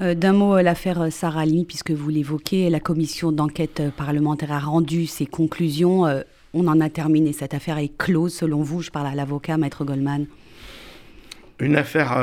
Euh, 0.00 0.14
d'un 0.14 0.32
mot, 0.32 0.56
euh, 0.56 0.62
l'affaire 0.62 1.00
euh, 1.00 1.10
Sarah 1.10 1.44
puisque 1.66 1.90
vous 1.90 2.10
l'évoquez, 2.10 2.68
la 2.70 2.80
commission 2.80 3.32
d'enquête 3.32 3.82
parlementaire 3.96 4.52
a 4.52 4.58
rendu 4.58 5.06
ses 5.06 5.26
conclusions. 5.26 6.04
on 6.54 6.66
en 6.68 6.80
a 6.80 6.90
terminé. 6.90 7.32
Cette 7.32 7.54
affaire 7.54 7.78
est 7.78 7.96
close, 7.96 8.34
selon 8.34 8.62
vous. 8.62 8.82
Je 8.82 8.90
parle 8.90 9.06
à 9.06 9.14
l'avocat, 9.14 9.56
Maître 9.56 9.84
Goldman. 9.84 10.26
Une 11.58 11.76
affaire 11.76 12.18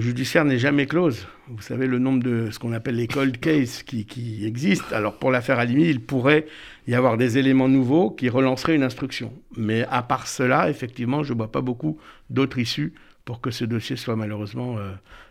judiciaire 0.00 0.44
n'est 0.44 0.58
jamais 0.58 0.86
close. 0.86 1.26
Vous 1.48 1.60
savez 1.60 1.86
le 1.86 1.98
nombre 1.98 2.22
de 2.22 2.50
ce 2.50 2.58
qu'on 2.58 2.72
appelle 2.72 2.96
les 2.96 3.08
cold 3.08 3.38
cases 3.38 3.82
qui, 3.82 4.06
qui 4.06 4.46
existent. 4.46 4.94
Alors 4.94 5.18
pour 5.18 5.30
l'affaire 5.30 5.58
Alimi, 5.58 5.88
il 5.88 6.00
pourrait 6.00 6.46
y 6.86 6.94
avoir 6.94 7.16
des 7.16 7.36
éléments 7.36 7.68
nouveaux 7.68 8.10
qui 8.10 8.28
relanceraient 8.28 8.76
une 8.76 8.82
instruction. 8.82 9.32
Mais 9.56 9.84
à 9.90 10.02
part 10.02 10.26
cela, 10.26 10.70
effectivement, 10.70 11.22
je 11.22 11.32
ne 11.32 11.38
vois 11.38 11.52
pas 11.52 11.60
beaucoup 11.60 11.98
d'autres 12.30 12.58
issues 12.58 12.94
pour 13.24 13.40
que 13.40 13.50
ce 13.50 13.64
dossier 13.64 13.96
soit 13.96 14.16
malheureusement 14.16 14.76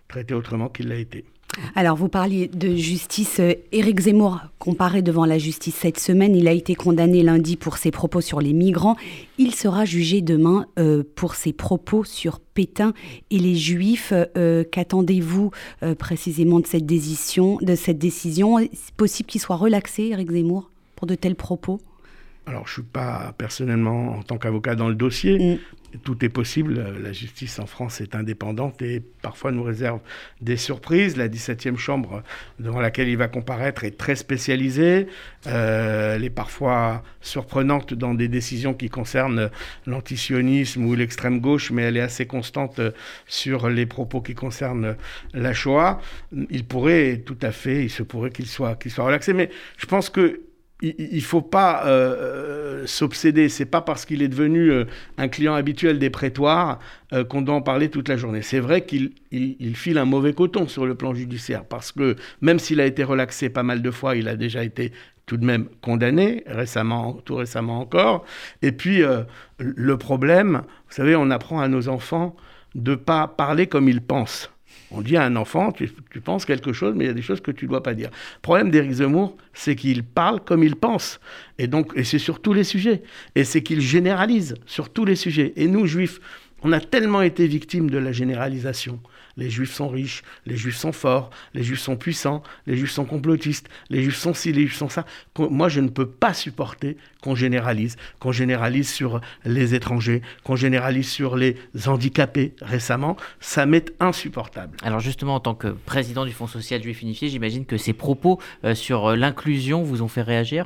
traité 0.07 0.33
autrement 0.33 0.69
qu'il 0.69 0.89
l'a 0.89 0.95
été. 0.95 1.25
Alors, 1.75 1.95
vous 1.95 2.09
parliez 2.09 2.47
de 2.47 2.75
justice. 2.75 3.39
Euh, 3.39 3.53
Éric 3.71 4.01
Zemmour 4.01 4.39
comparé 4.59 5.01
devant 5.01 5.25
la 5.25 5.37
justice 5.37 5.75
cette 5.75 5.99
semaine. 5.99 6.35
Il 6.35 6.47
a 6.47 6.51
été 6.51 6.75
condamné 6.75 7.23
lundi 7.23 7.57
pour 7.57 7.77
ses 7.77 7.91
propos 7.91 8.21
sur 8.21 8.39
les 8.39 8.53
migrants. 8.53 8.95
Il 9.37 9.53
sera 9.55 9.85
jugé 9.85 10.21
demain 10.21 10.65
euh, 10.77 11.03
pour 11.15 11.35
ses 11.35 11.53
propos 11.53 12.03
sur 12.03 12.39
Pétain 12.39 12.93
et 13.31 13.39
les 13.39 13.55
Juifs. 13.55 14.13
Euh, 14.37 14.63
qu'attendez-vous 14.63 15.51
précisément 15.97 16.59
de 16.59 16.67
cette 16.67 16.85
décision, 16.85 17.57
de 17.61 17.75
cette 17.75 17.97
décision? 17.97 18.59
Est-ce 18.59 18.91
possible 18.95 19.29
qu'il 19.29 19.41
soit 19.41 19.55
relaxé, 19.55 20.03
Éric 20.03 20.31
Zemmour, 20.31 20.69
pour 20.95 21.07
de 21.07 21.15
tels 21.15 21.35
propos? 21.35 21.79
Alors, 22.49 22.65
je 22.65 22.71
ne 22.71 22.73
suis 22.73 22.91
pas 22.91 23.33
personnellement 23.37 24.17
en 24.17 24.23
tant 24.23 24.37
qu'avocat 24.37 24.75
dans 24.75 24.89
le 24.89 24.95
dossier. 24.95 25.55
Mm 25.55 25.59
tout 26.03 26.23
est 26.23 26.29
possible. 26.29 26.85
La 27.01 27.11
justice 27.11 27.59
en 27.59 27.65
France 27.65 28.01
est 28.01 28.15
indépendante 28.15 28.81
et 28.81 29.01
parfois 29.21 29.51
nous 29.51 29.63
réserve 29.63 29.99
des 30.41 30.57
surprises. 30.57 31.17
La 31.17 31.27
17e 31.27 31.77
chambre 31.77 32.23
devant 32.59 32.79
laquelle 32.79 33.07
il 33.07 33.17
va 33.17 33.27
comparaître 33.27 33.83
est 33.83 33.97
très 33.97 34.15
spécialisée. 34.15 35.07
Euh, 35.47 36.15
elle 36.15 36.23
est 36.23 36.29
parfois 36.29 37.03
surprenante 37.21 37.93
dans 37.93 38.13
des 38.13 38.27
décisions 38.27 38.73
qui 38.73 38.89
concernent 38.89 39.49
l'antisionisme 39.85 40.85
ou 40.85 40.95
l'extrême 40.95 41.39
gauche, 41.39 41.71
mais 41.71 41.83
elle 41.83 41.97
est 41.97 42.01
assez 42.01 42.25
constante 42.25 42.79
sur 43.27 43.69
les 43.69 43.85
propos 43.85 44.21
qui 44.21 44.35
concernent 44.35 44.95
la 45.33 45.53
Shoah. 45.53 46.01
Il 46.49 46.65
pourrait 46.65 47.23
tout 47.25 47.37
à 47.41 47.51
fait, 47.51 47.83
il 47.83 47.89
se 47.89 48.03
pourrait 48.03 48.31
qu'il 48.31 48.47
soit, 48.47 48.75
qu'il 48.75 48.91
soit 48.91 49.05
relaxé. 49.05 49.33
Mais 49.33 49.49
je 49.77 49.85
pense 49.85 50.09
que 50.09 50.41
il 50.81 51.15
ne 51.15 51.21
faut 51.21 51.41
pas 51.41 51.85
euh, 51.85 52.15
euh, 52.15 52.87
s'obséder. 52.87 53.49
C'est 53.49 53.65
pas 53.65 53.81
parce 53.81 54.05
qu'il 54.05 54.21
est 54.21 54.27
devenu 54.27 54.71
euh, 54.71 54.85
un 55.17 55.27
client 55.27 55.53
habituel 55.53 55.99
des 55.99 56.09
prétoires 56.09 56.79
qu'on 57.29 57.41
doit 57.41 57.55
en 57.55 57.61
parler 57.63 57.89
toute 57.89 58.07
la 58.07 58.17
journée. 58.17 58.43
C'est 58.43 58.59
vrai 58.59 58.85
qu'il 58.85 59.11
file 59.75 59.97
un 59.97 60.05
mauvais 60.05 60.33
coton 60.33 60.67
sur 60.67 60.85
le 60.85 60.93
plan 60.93 61.15
judiciaire 61.15 61.65
parce 61.65 61.91
que 61.91 62.15
même 62.41 62.59
s'il 62.59 62.79
a 62.79 62.85
été 62.85 63.03
relaxé 63.03 63.49
pas 63.49 63.63
mal 63.63 63.81
de 63.81 63.89
fois, 63.89 64.15
il 64.15 64.27
a 64.27 64.35
déjà 64.35 64.63
été 64.63 64.91
tout 65.25 65.37
de 65.37 65.43
même 65.43 65.67
condamné 65.81 66.43
récemment, 66.45 67.13
tout 67.25 67.35
récemment 67.35 67.79
encore. 67.79 68.25
Et 68.61 68.71
puis 68.71 69.01
le 69.57 69.97
problème, 69.97 70.61
vous 70.87 70.95
savez, 70.95 71.15
on 71.15 71.31
apprend 71.31 71.59
à 71.61 71.67
nos 71.67 71.89
enfants 71.89 72.35
de 72.75 72.93
pas 72.93 73.27
parler 73.27 73.65
comme 73.65 73.89
ils 73.89 74.01
pensent. 74.01 74.51
On 74.91 75.01
dit 75.01 75.17
à 75.17 75.23
un 75.23 75.35
enfant, 75.35 75.71
tu, 75.71 75.87
penses 76.23 76.45
quelque 76.45 76.73
chose, 76.73 76.95
mais 76.95 77.05
il 77.05 77.07
y 77.07 77.11
a 77.11 77.13
des 77.13 77.21
choses 77.21 77.41
que 77.41 77.51
tu 77.51 77.65
ne 77.65 77.69
dois 77.69 77.83
pas 77.83 77.93
dire. 77.93 78.09
Le 78.09 78.41
problème 78.41 78.71
d'Éric 78.71 78.91
Zemmour, 78.93 79.37
c'est 79.53 79.75
qu'il 79.75 80.03
parle 80.03 80.39
comme 80.41 80.63
il 80.63 80.75
pense. 80.75 81.19
Et 81.59 81.67
donc, 81.67 81.93
et 81.95 82.03
c'est 82.03 82.19
sur 82.19 82.41
tous 82.41 82.53
les 82.53 82.63
sujets. 82.63 83.03
Et 83.35 83.43
c'est 83.43 83.61
qu'il 83.61 83.81
généralise 83.81 84.55
sur 84.65 84.89
tous 84.89 85.05
les 85.05 85.15
sujets. 85.15 85.53
Et 85.57 85.67
nous, 85.67 85.85
juifs, 85.85 86.19
on 86.63 86.71
a 86.71 86.79
tellement 86.79 87.21
été 87.21 87.45
victimes 87.47 87.89
de 87.89 87.99
la 87.99 88.11
généralisation. 88.11 88.99
Les 89.39 89.49
juifs 89.49 89.73
sont 89.73 89.87
riches, 89.87 90.21
les 90.45 90.57
juifs 90.57 90.75
sont 90.75 90.91
forts, 90.91 91.29
les 91.53 91.63
juifs 91.63 91.79
sont 91.79 91.95
puissants, 91.95 92.43
les 92.67 92.75
juifs 92.75 92.91
sont 92.91 93.05
complotistes, 93.05 93.69
les 93.89 94.03
juifs 94.03 94.17
sont 94.17 94.33
ci, 94.33 94.51
les 94.51 94.63
juifs 94.63 94.75
sont 94.75 94.89
ça. 94.89 95.05
Moi, 95.37 95.69
je 95.69 95.79
ne 95.79 95.87
peux 95.87 96.09
pas 96.09 96.33
supporter 96.33 96.97
qu'on 97.21 97.35
généralise, 97.35 97.95
qu'on 98.19 98.33
généralise 98.33 98.89
sur 98.89 99.21
les 99.45 99.75
étrangers, 99.75 100.21
qu'on 100.43 100.57
généralise 100.57 101.09
sur 101.09 101.37
les 101.37 101.55
handicapés 101.85 102.53
récemment. 102.61 103.15
Ça 103.39 103.65
m'est 103.65 103.93
insupportable. 104.01 104.75
Alors 104.83 104.99
justement, 104.99 105.35
en 105.35 105.39
tant 105.39 105.55
que 105.55 105.69
président 105.69 106.25
du 106.25 106.33
Fonds 106.33 106.47
social 106.47 106.83
juif 106.83 107.01
unifié, 107.01 107.29
j'imagine 107.29 107.65
que 107.65 107.77
ces 107.77 107.93
propos 107.93 108.41
euh, 108.65 108.75
sur 108.75 109.07
euh, 109.07 109.15
l'inclusion 109.15 109.83
vous 109.83 110.01
ont 110.01 110.09
fait 110.09 110.21
réagir? 110.21 110.65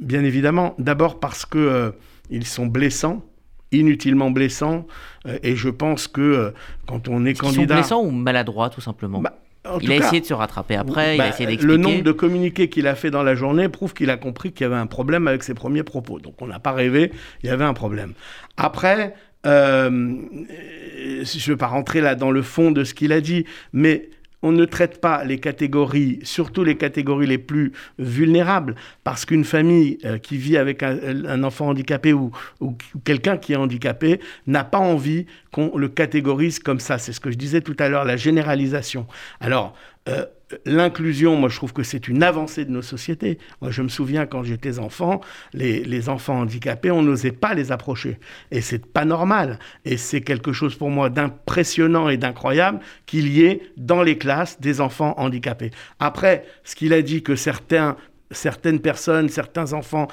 Bien 0.00 0.22
évidemment. 0.22 0.74
D'abord 0.78 1.18
parce 1.18 1.46
que 1.46 1.58
euh, 1.58 1.90
ils 2.28 2.46
sont 2.46 2.66
blessants 2.66 3.24
inutilement 3.72 4.30
blessant. 4.30 4.86
Euh, 5.26 5.38
et 5.42 5.56
je 5.56 5.68
pense 5.68 6.08
que 6.08 6.20
euh, 6.20 6.50
quand 6.86 7.08
on 7.08 7.24
est 7.24 7.34
candidat. 7.34 7.76
blessant 7.76 8.02
ou 8.02 8.10
maladroit, 8.10 8.70
tout 8.70 8.80
simplement 8.80 9.20
bah, 9.20 9.38
il 9.80 9.92
a 9.92 9.96
essayé 9.96 10.20
de 10.20 10.26
se 10.26 10.34
rattraper 10.34 10.74
après, 10.74 11.16
il 11.16 11.20
a 11.20 11.24
bah, 11.24 11.30
essayé 11.30 11.46
d'expliquer. 11.46 11.76
Le 11.76 11.82
nombre 11.82 12.02
de 12.02 12.12
communiqués 12.12 12.68
qu'il 12.68 12.86
a 12.86 12.94
fait 12.94 13.10
dans 13.10 13.22
la 13.22 13.34
journée 13.34 13.68
prouve 13.68 13.94
qu'il 13.94 14.10
a 14.10 14.16
compris 14.16 14.52
qu'il 14.52 14.64
y 14.64 14.66
avait 14.66 14.76
un 14.76 14.86
problème 14.86 15.28
avec 15.28 15.42
ses 15.42 15.54
premiers 15.54 15.84
propos. 15.84 16.18
Donc 16.18 16.34
on 16.40 16.46
n'a 16.46 16.58
pas 16.58 16.72
rêvé, 16.72 17.12
il 17.42 17.48
y 17.48 17.52
avait 17.52 17.64
un 17.64 17.74
problème. 17.74 18.14
Après, 18.56 19.14
euh, 19.46 19.90
je 19.90 21.22
ne 21.22 21.44
vais 21.46 21.56
pas 21.56 21.66
rentrer 21.66 22.00
là 22.00 22.14
dans 22.14 22.30
le 22.30 22.42
fond 22.42 22.70
de 22.70 22.84
ce 22.84 22.94
qu'il 22.94 23.12
a 23.12 23.20
dit, 23.20 23.44
mais 23.72 24.08
on 24.42 24.52
ne 24.52 24.64
traite 24.64 25.00
pas 25.00 25.24
les 25.24 25.38
catégories, 25.38 26.18
surtout 26.22 26.64
les 26.64 26.76
catégories 26.76 27.26
les 27.26 27.38
plus 27.38 27.72
vulnérables, 27.98 28.74
parce 29.04 29.24
qu'une 29.24 29.44
famille 29.44 29.98
euh, 30.04 30.18
qui 30.18 30.36
vit 30.36 30.56
avec 30.56 30.82
un, 30.82 31.42
enfant 31.44 31.68
handicapé 31.68 32.12
ou, 32.12 32.30
ou 32.60 32.76
quelqu'un 33.04 33.36
qui 33.36 33.52
est 33.52 33.56
handicapé 33.56 34.20
n'a 34.46 34.64
pas 34.64 34.78
envie 34.78 35.26
qu'on 35.52 35.76
le 35.76 35.88
catégorise 35.88 36.58
comme 36.58 36.80
ça. 36.80 36.98
C'est 36.98 37.12
ce 37.12 37.20
que 37.20 37.30
je 37.30 37.36
disais 37.36 37.60
tout 37.60 37.76
à 37.78 37.88
l'heure, 37.88 38.04
la 38.04 38.16
généralisation. 38.16 39.06
Alors, 39.40 39.74
euh, 40.08 40.24
l'inclusion, 40.64 41.36
moi 41.36 41.48
je 41.48 41.56
trouve 41.56 41.72
que 41.72 41.82
c'est 41.82 42.08
une 42.08 42.22
avancée 42.22 42.64
de 42.64 42.70
nos 42.70 42.82
sociétés. 42.82 43.38
Moi 43.60 43.70
je 43.70 43.82
me 43.82 43.88
souviens 43.88 44.26
quand 44.26 44.42
j'étais 44.42 44.78
enfant, 44.78 45.20
les, 45.52 46.08
enfants 46.08 46.40
handicapés, 46.40 46.90
on 46.90 47.02
n'osait 47.02 47.32
pas 47.32 47.54
les 47.54 47.72
approcher. 47.72 48.18
Et 48.50 48.60
c'est 48.60 48.86
pas 48.86 49.04
normal. 49.04 49.58
Et 49.84 49.96
c'est 49.96 50.20
quelque 50.20 50.52
chose 50.52 50.74
pour 50.74 50.90
moi 50.90 51.10
d'impressionnant 51.10 52.08
et 52.08 52.16
d'incroyable 52.16 52.80
qu'il 53.06 53.28
y 53.28 53.44
ait 53.44 53.62
dans 53.76 54.02
les 54.02 54.18
classes 54.18 54.60
des 54.60 54.80
enfants 54.80 55.14
handicapés. 55.18 55.70
Après, 56.00 56.44
ce 56.64 56.74
qu'il 56.74 56.92
a 56.92 57.02
dit 57.02 57.22
que 57.22 57.36
certains 57.36 57.96
certaines 58.32 58.80
personnes, 58.80 59.28
certains 59.28 59.72
enfants 59.72 60.08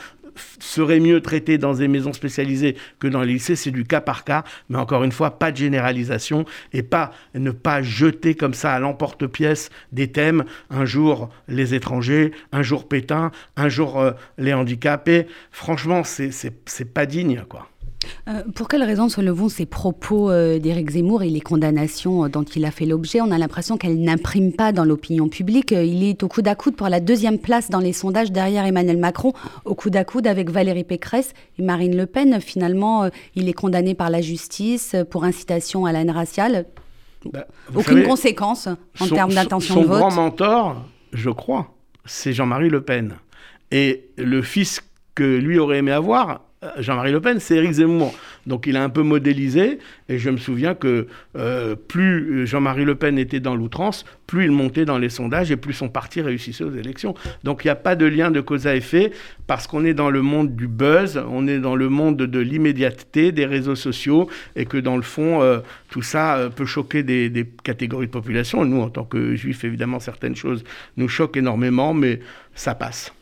serait 0.59 0.99
mieux 0.99 1.21
traité 1.21 1.57
dans 1.57 1.73
des 1.73 1.87
maisons 1.87 2.13
spécialisées 2.13 2.75
que 2.99 3.07
dans 3.07 3.21
les 3.21 3.33
lycées, 3.33 3.55
c'est 3.55 3.71
du 3.71 3.85
cas 3.85 4.01
par 4.01 4.23
cas, 4.23 4.43
mais 4.69 4.77
encore 4.77 5.03
une 5.03 5.11
fois, 5.11 5.39
pas 5.39 5.51
de 5.51 5.57
généralisation 5.57 6.45
et 6.73 6.83
pas 6.83 7.11
ne 7.33 7.51
pas 7.51 7.81
jeter 7.81 8.35
comme 8.35 8.53
ça 8.53 8.73
à 8.73 8.79
l'emporte-pièce 8.79 9.69
des 9.91 10.11
thèmes, 10.11 10.45
un 10.69 10.85
jour 10.85 11.29
les 11.47 11.73
étrangers, 11.73 12.31
un 12.51 12.61
jour 12.61 12.87
Pétain, 12.87 13.31
un 13.55 13.69
jour 13.69 13.99
euh, 13.99 14.11
les 14.37 14.53
handicapés. 14.53 15.27
Franchement, 15.51 16.03
c'est 16.03 16.93
pas 16.93 17.05
digne, 17.05 17.43
quoi. 17.47 17.69
Euh, 18.27 18.43
pour 18.55 18.67
quelles 18.67 18.83
raisons 18.83 19.09
se 19.09 19.21
levons 19.21 19.49
ces 19.49 19.65
propos 19.65 20.31
euh, 20.31 20.59
d'Éric 20.59 20.91
Zemmour 20.91 21.23
et 21.23 21.29
les 21.29 21.41
condamnations 21.41 22.25
euh, 22.25 22.29
dont 22.29 22.43
il 22.43 22.63
a 22.65 22.71
fait 22.71 22.85
l'objet 22.85 23.21
On 23.21 23.31
a 23.31 23.37
l'impression 23.37 23.77
qu'elles 23.77 23.99
n'impriment 24.01 24.53
pas 24.53 24.71
dans 24.71 24.85
l'opinion 24.85 25.27
publique. 25.27 25.71
Il 25.71 26.03
est 26.03 26.23
au 26.23 26.27
coude 26.27 26.47
à 26.47 26.55
coude 26.55 26.75
pour 26.75 26.89
la 26.89 26.99
deuxième 26.99 27.39
place 27.39 27.69
dans 27.69 27.79
les 27.79 27.93
sondages 27.93 28.31
derrière 28.31 28.65
Emmanuel 28.65 28.97
Macron, 28.97 29.33
au 29.65 29.75
coude 29.75 29.95
à 29.95 30.03
coude 30.03 30.27
avec 30.27 30.49
Valérie 30.49 30.83
Pécresse 30.83 31.33
et 31.57 31.63
Marine 31.63 31.95
Le 31.95 32.05
Pen. 32.05 32.39
Finalement, 32.39 33.09
il 33.35 33.49
est 33.49 33.53
condamné 33.53 33.95
par 33.95 34.09
la 34.09 34.21
justice 34.21 34.95
pour 35.09 35.23
incitation 35.23 35.85
à 35.85 35.91
la 35.91 36.01
haine 36.01 36.11
raciale. 36.11 36.65
Bah, 37.25 37.47
Aucune 37.75 38.03
conséquence 38.03 38.69
en 38.99 39.07
termes 39.07 39.33
d'intention 39.33 39.81
de 39.81 39.85
vote. 39.85 39.99
Son 39.99 39.99
grand 39.99 40.11
mentor, 40.11 40.85
je 41.11 41.29
crois, 41.29 41.73
c'est 42.05 42.31
Jean-Marie 42.33 42.69
Le 42.69 42.81
Pen. 42.81 43.15
Et 43.71 44.09
le 44.17 44.41
fils 44.41 44.81
que 45.15 45.37
lui 45.37 45.59
aurait 45.59 45.79
aimé 45.79 45.91
avoir, 45.91 46.41
Jean-Marie 46.77 47.13
Le 47.13 47.21
Pen, 47.21 47.39
c'est 47.39 47.55
Éric 47.55 47.71
Zemmour. 47.71 48.13
Donc 48.45 48.67
il 48.67 48.75
a 48.75 48.83
un 48.83 48.89
peu 48.89 49.01
modélisé, 49.01 49.79
et 50.09 50.17
je 50.17 50.29
me 50.29 50.37
souviens 50.37 50.75
que 50.75 51.07
euh, 51.37 51.75
plus 51.75 52.45
Jean-Marie 52.47 52.83
Le 52.83 52.95
Pen 52.95 53.17
était 53.17 53.39
dans 53.39 53.55
l'outrance, 53.55 54.03
plus 54.27 54.43
il 54.45 54.51
montait 54.51 54.83
dans 54.83 54.97
les 54.97 55.09
sondages 55.09 55.51
et 55.51 55.55
plus 55.55 55.73
son 55.73 55.87
parti 55.87 56.21
réussissait 56.21 56.65
aux 56.65 56.73
élections. 56.73 57.13
Donc 57.43 57.63
il 57.63 57.67
n'y 57.67 57.71
a 57.71 57.75
pas 57.75 57.95
de 57.95 58.05
lien 58.05 58.29
de 58.29 58.41
cause 58.41 58.67
à 58.67 58.75
effet, 58.75 59.11
parce 59.47 59.67
qu'on 59.67 59.85
est 59.85 59.93
dans 59.93 60.09
le 60.09 60.21
monde 60.21 60.55
du 60.55 60.67
buzz, 60.67 61.21
on 61.29 61.47
est 61.47 61.59
dans 61.59 61.75
le 61.75 61.87
monde 61.87 62.17
de 62.17 62.39
l'immédiateté, 62.39 63.31
des 63.31 63.45
réseaux 63.45 63.75
sociaux, 63.75 64.29
et 64.57 64.65
que 64.65 64.77
dans 64.77 64.97
le 64.97 65.03
fond, 65.03 65.41
euh, 65.41 65.59
tout 65.89 66.01
ça 66.01 66.49
peut 66.53 66.65
choquer 66.65 67.03
des, 67.03 67.29
des 67.29 67.45
catégories 67.63 68.07
de 68.07 68.11
population. 68.11 68.65
Nous, 68.65 68.81
en 68.81 68.89
tant 68.89 69.05
que 69.05 69.35
juifs, 69.35 69.63
évidemment, 69.63 69.99
certaines 69.99 70.35
choses 70.35 70.63
nous 70.97 71.07
choquent 71.07 71.37
énormément, 71.37 71.93
mais 71.93 72.19
ça 72.53 72.75
passe. 72.75 73.13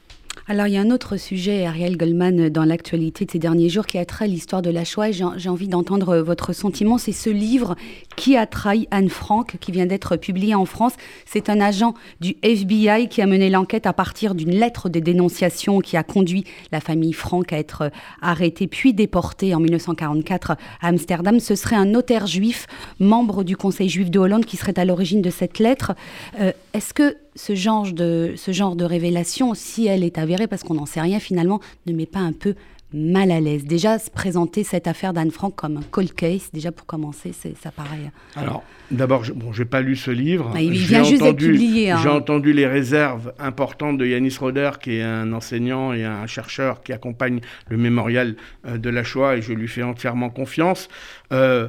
Alors, 0.50 0.68
il 0.68 0.76
y 0.76 0.78
a 0.78 0.82
un 0.82 0.92
autre 0.92 1.18
sujet, 1.18 1.66
Ariel 1.66 1.98
Goldman, 1.98 2.48
dans 2.48 2.64
l'actualité 2.64 3.26
de 3.26 3.32
ces 3.32 3.38
derniers 3.38 3.68
jours 3.68 3.86
qui 3.86 3.98
a 3.98 4.06
trait 4.06 4.30
l'histoire 4.30 4.62
de 4.62 4.70
la 4.70 4.86
Shoah. 4.86 5.12
J'ai 5.12 5.50
envie 5.50 5.68
d'entendre 5.68 6.20
votre 6.20 6.54
sentiment. 6.54 6.98
C'est 6.98 7.12
ce 7.12 7.30
livre 7.30 7.76
Qui 8.16 8.38
a 8.38 8.46
trahi 8.46 8.88
Anne 8.90 9.10
Frank, 9.10 9.58
qui 9.60 9.74
vient 9.74 9.86
d'être 9.86 10.16
publié 10.16 10.56
en 10.56 10.64
France. 10.64 10.94
C'est 11.26 11.50
un 11.50 11.60
agent 11.60 11.96
du 12.22 12.38
FBI 12.44 13.10
qui 13.10 13.22
a 13.22 13.26
mené 13.26 13.50
l'enquête 13.50 13.86
à 13.88 13.92
partir 13.92 14.36
d'une 14.36 14.52
lettre 14.52 14.88
de 14.88 15.02
dénonciation 15.02 15.82
qui 15.82 15.98
a 15.98 16.04
conduit 16.04 16.46
la 16.72 16.80
famille 16.80 17.12
Frank 17.12 17.52
à 17.52 17.58
être 17.58 17.92
arrêtée 18.22 18.68
puis 18.68 18.94
déportée 18.94 19.54
en 19.54 19.60
1944 19.60 20.52
à 20.52 20.58
Amsterdam. 20.88 21.42
Ce 21.42 21.56
serait 21.56 21.76
un 21.76 21.84
notaire 21.84 22.26
juif, 22.26 22.68
membre 23.02 23.44
du 23.44 23.58
Conseil 23.58 23.90
juif 23.90 24.10
de 24.10 24.18
Hollande, 24.18 24.46
qui 24.46 24.56
serait 24.56 24.80
à 24.80 24.86
l'origine 24.86 25.22
de 25.22 25.30
cette 25.30 25.60
lettre. 25.60 25.92
Euh, 26.40 26.54
est-ce 26.74 26.94
que 26.94 27.18
ce 27.38 27.56
genre, 27.56 27.92
de, 27.92 28.34
ce 28.36 28.52
genre 28.52 28.76
de 28.76 28.84
révélation, 28.84 29.54
si 29.54 29.88
elle 29.88 30.04
est 30.04 30.18
avérée, 30.18 30.48
parce 30.48 30.64
qu'on 30.64 30.74
n'en 30.74 30.86
sait 30.86 31.02
rien 31.02 31.20
finalement, 31.20 31.62
ne 31.86 31.94
met 31.94 32.06
pas 32.06 32.20
un 32.20 32.34
peu 32.34 32.56
mal 32.94 33.32
à 33.32 33.40
l'aise 33.40 33.66
Déjà, 33.66 34.00
se 34.00 34.10
présenter 34.10 34.64
cette 34.64 34.88
affaire 34.88 35.14
d'Anne 35.14 35.32
Frank 35.32 35.56
comme 35.56 35.78
un 35.78 35.84
cold 35.92 36.14
case, 36.14 36.50
déjà 36.54 36.72
pour 36.72 36.86
commencer, 36.86 37.34
ça 37.34 37.72
paraît... 37.72 38.12
Euh, 38.38 38.40
Alors, 38.40 38.64
d'abord, 38.92 39.24
je 39.24 39.34
n'ai 39.34 39.66
pas 39.66 39.82
lu 39.82 39.96
ce 39.96 40.12
livre. 40.12 40.52
Ah, 40.56 40.62
il 40.62 40.72
vient 40.72 41.04
juste 41.04 41.22
d'être 41.22 41.38
publié. 41.38 41.92
Hein. 41.92 42.00
J'ai 42.02 42.10
entendu 42.10 42.54
les 42.54 42.66
réserves 42.66 43.34
importantes 43.40 43.98
de 43.98 44.06
Yanis 44.06 44.38
Roder, 44.40 44.72
qui 44.82 44.96
est 44.96 45.04
un 45.04 45.34
enseignant 45.34 45.94
et 45.94 46.06
un 46.06 46.28
chercheur 46.28 46.82
qui 46.82 46.94
accompagne 46.94 47.42
le 47.70 47.78
mémorial 47.78 48.36
euh, 48.66 48.78
de 48.78 48.90
la 48.90 49.04
Shoah, 49.04 49.38
et 49.38 49.42
je 49.42 49.54
lui 49.54 49.68
fais 49.68 49.84
entièrement 49.84 50.30
confiance. 50.30 50.88
Euh, 51.32 51.68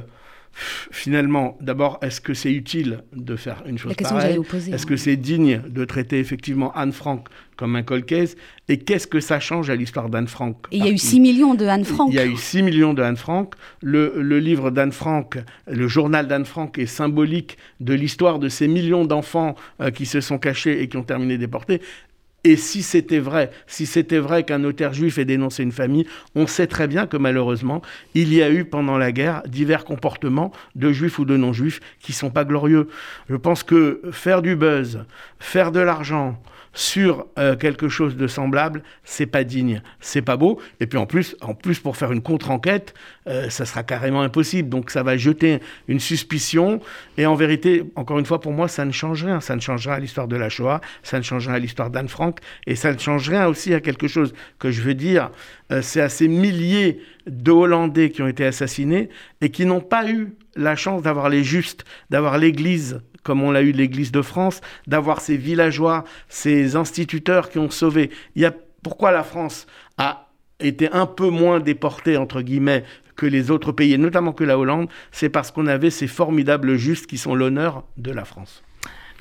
finalement, 0.91 1.57
d'abord, 1.61 1.99
est-ce 2.01 2.21
que 2.21 2.33
c'est 2.33 2.51
utile 2.51 3.03
de 3.13 3.35
faire 3.35 3.63
une 3.65 3.77
chose 3.77 3.93
pareille 3.95 4.39
Est-ce 4.53 4.69
hein. 4.69 4.87
que 4.87 4.97
c'est 4.97 5.15
digne 5.15 5.61
de 5.67 5.85
traiter 5.85 6.19
effectivement 6.19 6.71
Anne 6.75 6.91
Frank 6.91 7.27
comme 7.55 7.75
un 7.75 7.83
colcaise 7.83 8.37
Et 8.69 8.77
qu'est-ce 8.77 9.05
que 9.05 9.19
ça 9.19 9.41
change 9.41 9.69
à 9.69 9.75
l'histoire 9.75 10.09
d'Anne 10.09 10.29
Frank 10.29 10.55
Il 10.71 10.85
y 10.85 10.87
a 10.87 10.91
eu 10.91 10.97
6 10.97 11.19
millions 11.19 11.55
de 11.55 11.65
Anne 11.65 11.83
Frank. 11.83 12.09
Il 12.09 12.15
y 12.15 12.19
a 12.19 12.25
eu 12.25 12.37
6 12.37 12.63
millions 12.63 12.93
de 12.93 13.01
Anne 13.01 13.17
Frank. 13.17 13.53
Le, 13.81 14.13
le 14.21 14.39
livre 14.39 14.71
d'Anne 14.71 14.93
Frank, 14.93 15.37
le 15.67 15.87
journal 15.89 16.27
d'Anne 16.27 16.45
Frank 16.45 16.77
est 16.77 16.85
symbolique 16.85 17.57
de 17.81 17.93
l'histoire 17.93 18.39
de 18.39 18.47
ces 18.47 18.69
millions 18.69 19.03
d'enfants 19.03 19.55
euh, 19.81 19.91
qui 19.91 20.05
se 20.05 20.21
sont 20.21 20.37
cachés 20.37 20.81
et 20.81 20.87
qui 20.87 20.95
ont 20.95 21.03
terminé 21.03 21.37
déportés. 21.37 21.81
Et 22.45 22.55
si 22.55 22.83
c'était 22.83 23.19
vrai, 23.19 23.51
si 23.67 23.85
c'était 23.85 24.19
vrai 24.19 24.43
qu'un 24.43 24.59
notaire 24.59 24.93
juif 24.93 25.17
ait 25.17 25.25
dénoncé 25.25 25.61
une 25.61 25.73
famille, 25.73 26.05
on 26.35 26.47
sait 26.47 26.67
très 26.67 26.87
bien 26.87 27.05
que 27.05 27.17
malheureusement, 27.17 27.81
il 28.13 28.33
y 28.33 28.41
a 28.41 28.49
eu 28.49 28.63
pendant 28.63 28.97
la 28.97 29.11
guerre 29.11 29.43
divers 29.45 29.83
comportements 29.83 30.51
de 30.75 30.91
juifs 30.93 31.19
ou 31.19 31.25
de 31.25 31.35
non-juifs 31.35 31.81
qui 31.99 32.13
sont 32.13 32.29
pas 32.29 32.45
glorieux. 32.45 32.87
Je 33.29 33.35
pense 33.35 33.63
que 33.63 34.01
faire 34.11 34.41
du 34.41 34.55
buzz, 34.55 35.03
faire 35.39 35.73
de 35.73 35.81
l'argent, 35.81 36.41
sur 36.79 37.25
euh, 37.37 37.57
quelque 37.57 37.89
chose 37.89 38.15
de 38.15 38.25
semblable, 38.25 38.83
c'est 39.03 39.25
pas 39.25 39.43
digne, 39.43 39.81
c'est 39.99 40.21
pas 40.21 40.37
beau. 40.37 40.61
Et 40.79 40.87
puis 40.87 40.97
en 40.97 41.05
plus, 41.05 41.35
en 41.41 41.53
plus 41.53 41.77
pour 41.77 41.97
faire 41.97 42.13
une 42.13 42.21
contre-enquête, 42.21 42.93
euh, 43.27 43.49
ça 43.49 43.65
sera 43.65 43.83
carrément 43.83 44.21
impossible. 44.21 44.69
Donc 44.69 44.89
ça 44.89 45.03
va 45.03 45.17
jeter 45.17 45.59
une 45.89 45.99
suspicion. 45.99 46.79
Et 47.17 47.25
en 47.25 47.35
vérité, 47.35 47.83
encore 47.95 48.17
une 48.17 48.25
fois, 48.25 48.39
pour 48.39 48.53
moi, 48.53 48.69
ça 48.69 48.85
ne 48.85 48.93
change 48.93 49.25
rien. 49.25 49.41
Ça 49.41 49.57
ne 49.57 49.59
change 49.59 49.87
rien 49.87 49.97
à 49.97 49.99
l'histoire 49.99 50.29
de 50.29 50.37
la 50.37 50.47
Shoah, 50.47 50.79
ça 51.03 51.17
ne 51.17 51.23
change 51.23 51.47
rien 51.47 51.57
à 51.57 51.59
l'histoire 51.59 51.89
d'Anne 51.89 52.07
Frank, 52.07 52.39
et 52.65 52.77
ça 52.77 52.93
ne 52.93 52.97
change 52.97 53.27
rien 53.27 53.45
aussi 53.47 53.73
à 53.73 53.81
quelque 53.81 54.07
chose 54.07 54.33
que 54.57 54.71
je 54.71 54.81
veux 54.81 54.93
dire. 54.93 55.31
Euh, 55.73 55.81
c'est 55.81 55.99
à 55.99 56.07
ces 56.07 56.29
milliers 56.29 57.01
de 57.27 57.51
Hollandais 57.51 58.09
qui 58.09 58.21
ont 58.21 58.27
été 58.29 58.45
assassinés 58.45 59.09
et 59.41 59.49
qui 59.49 59.65
n'ont 59.65 59.81
pas 59.81 60.09
eu 60.09 60.29
la 60.55 60.77
chance 60.77 61.01
d'avoir 61.01 61.27
les 61.27 61.43
justes, 61.43 61.83
d'avoir 62.09 62.37
l'Église 62.37 63.01
comme 63.29 63.43
on 63.43 63.51
l'a 63.51 63.61
eu 63.61 63.73
l'Église 63.73 64.11
de 64.11 64.23
France, 64.23 64.59
d'avoir 64.87 65.21
ces 65.21 65.37
villageois, 65.37 66.03
ces 66.29 66.75
instituteurs 66.75 67.51
qui 67.51 67.59
ont 67.59 67.69
sauvé. 67.69 68.09
Il 68.35 68.41
y 68.41 68.45
a, 68.45 68.51
pourquoi 68.81 69.11
la 69.11 69.21
France 69.21 69.67
a 69.99 70.31
été 70.59 70.91
un 70.91 71.05
peu 71.05 71.29
moins 71.29 71.59
déportée, 71.59 72.17
entre 72.17 72.41
guillemets, 72.41 72.85
que 73.15 73.27
les 73.27 73.51
autres 73.51 73.71
pays, 73.71 73.93
et 73.93 73.99
notamment 73.99 74.33
que 74.33 74.43
la 74.43 74.57
Hollande, 74.57 74.89
c'est 75.11 75.29
parce 75.29 75.51
qu'on 75.51 75.67
avait 75.67 75.91
ces 75.91 76.07
formidables 76.07 76.75
justes 76.75 77.05
qui 77.05 77.19
sont 77.19 77.35
l'honneur 77.35 77.83
de 77.97 78.11
la 78.11 78.25
France. 78.25 78.63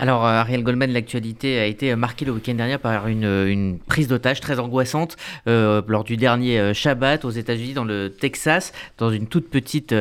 Alors, 0.00 0.24
euh, 0.24 0.30
Ariel 0.30 0.62
Goldman, 0.62 0.92
l'actualité 0.92 1.58
a 1.58 1.66
été 1.66 1.94
marquée 1.96 2.24
le 2.24 2.30
week-end 2.30 2.54
dernier 2.54 2.78
par 2.78 3.08
une, 3.08 3.78
prise 3.88 4.06
d'otage 4.06 4.40
très 4.40 4.60
angoissante 4.60 5.16
euh, 5.48 5.82
lors 5.88 6.04
du 6.04 6.16
dernier 6.16 6.60
euh, 6.60 6.72
Shabbat 6.72 7.24
aux 7.24 7.30
États-Unis, 7.30 7.72
dans 7.72 7.84
le 7.84 8.08
Texas, 8.08 8.72
dans 8.96 9.10
une 9.10 9.26
toute 9.26 9.50
petite 9.50 9.94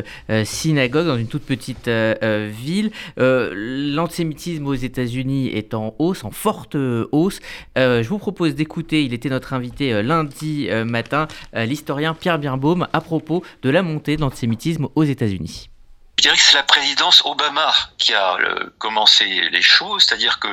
synagogue, 0.43 1.07
dans 1.07 1.17
une 1.17 1.27
toute 1.27 1.43
petite 1.43 1.89
ville. 1.89 2.91
L'antisémitisme 3.17 4.67
aux 4.67 4.73
États-Unis 4.73 5.47
est 5.47 5.73
en 5.73 5.95
hausse, 5.99 6.23
en 6.23 6.31
forte 6.31 6.75
hausse. 6.75 7.39
je 7.75 8.07
vous 8.07 8.19
propose 8.19 8.55
d'écouter, 8.55 9.03
il 9.03 9.13
était 9.13 9.29
notre 9.29 9.53
invité 9.53 10.01
lundi 10.03 10.69
matin, 10.85 11.27
l'historien 11.53 12.13
Pierre 12.13 12.39
Birnbaum, 12.39 12.87
à 12.93 13.01
propos 13.01 13.43
de 13.61 13.69
la 13.69 13.81
montée 13.81 14.15
de 14.15 14.21
l'antisémitisme 14.21 14.87
aux 14.95 15.03
États-Unis. 15.03 15.69
Je 16.17 16.23
dirais 16.23 16.35
que 16.35 16.41
c'est 16.41 16.55
la 16.55 16.63
présidence 16.63 17.21
Obama 17.25 17.73
qui 17.97 18.13
a 18.13 18.35
euh, 18.37 18.73
commencé 18.79 19.49
les 19.49 19.61
choses, 19.61 20.03
c'est-à-dire 20.03 20.39
que 20.39 20.47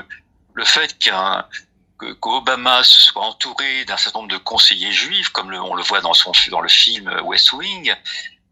le 0.53 0.65
fait 0.65 0.99
qu'un 0.99 1.47
qu'Obama 2.21 2.83
soit 2.85 3.23
entouré 3.25 3.85
d'un 3.87 3.97
certain 3.97 4.19
nombre 4.19 4.33
de 4.33 4.37
conseillers 4.37 4.93
juifs, 4.93 5.31
comme 5.31 5.55
on 5.55 5.75
le 5.75 5.83
voit 5.83 6.01
dans, 6.01 6.13
son, 6.13 6.33
dans 6.51 6.61
le 6.61 6.69
film 6.69 7.09
West 7.23 7.53
Wing, 7.53 7.95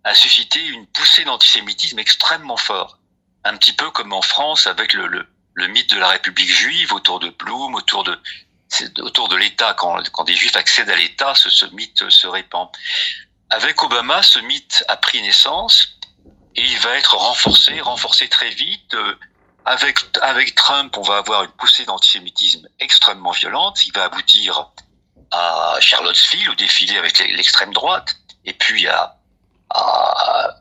a 0.04 0.14
suscité 0.14 0.64
une 0.64 0.87
poussée 0.87 1.25
d'antisémitisme 1.25 1.99
extrêmement 1.99 2.57
fort. 2.57 2.99
Un 3.45 3.57
petit 3.57 3.73
peu 3.73 3.90
comme 3.90 4.12
en 4.12 4.23
France 4.23 4.66
avec 4.66 4.95
le, 4.95 5.07
le, 5.07 5.28
le 5.54 5.66
mythe 5.66 5.90
de 5.90 5.99
la 5.99 6.09
République 6.09 6.50
juive 6.50 6.92
autour 6.92 7.19
de 7.19 7.28
Blum, 7.31 7.75
autour 7.75 8.04
de, 8.04 8.19
autour 9.00 9.28
de 9.28 9.37
l'État. 9.37 9.75
Quand, 9.75 10.09
quand 10.12 10.25
des 10.25 10.35
juifs 10.35 10.57
accèdent 10.57 10.90
à 10.90 10.97
l'État, 10.97 11.35
ce, 11.35 11.50
ce 11.50 11.66
mythe 11.66 12.09
se 12.09 12.26
répand. 12.26 12.69
Avec 13.50 13.83
Obama, 13.83 14.23
ce 14.23 14.38
mythe 14.38 14.83
a 14.88 14.97
pris 14.97 15.21
naissance 15.21 15.99
et 16.56 16.62
il 16.62 16.78
va 16.80 16.97
être 16.97 17.16
renforcé, 17.16 17.80
renforcé 17.80 18.28
très 18.28 18.50
vite. 18.50 18.94
Euh, 18.94 19.18
avec, 19.64 19.99
avec 20.23 20.54
Trump, 20.56 20.97
on 20.99 21.02
va 21.02 21.18
avoir 21.18 21.44
une 21.44 21.52
poussée 21.52 21.85
d'antisémitisme 21.85 22.66
extrêmement 22.80 23.30
violente. 23.30 23.87
Il 23.87 23.92
va 23.92 24.04
aboutir 24.04 24.71
à 25.30 25.76
Charlottesville, 25.80 26.50
au 26.50 26.54
défilé 26.54 26.99
avec 26.99 27.18
l'extrême 27.18 27.73
droite, 27.73 28.16
et 28.44 28.52
puis 28.52 28.88
à, 28.88 29.16
à, 29.71 30.57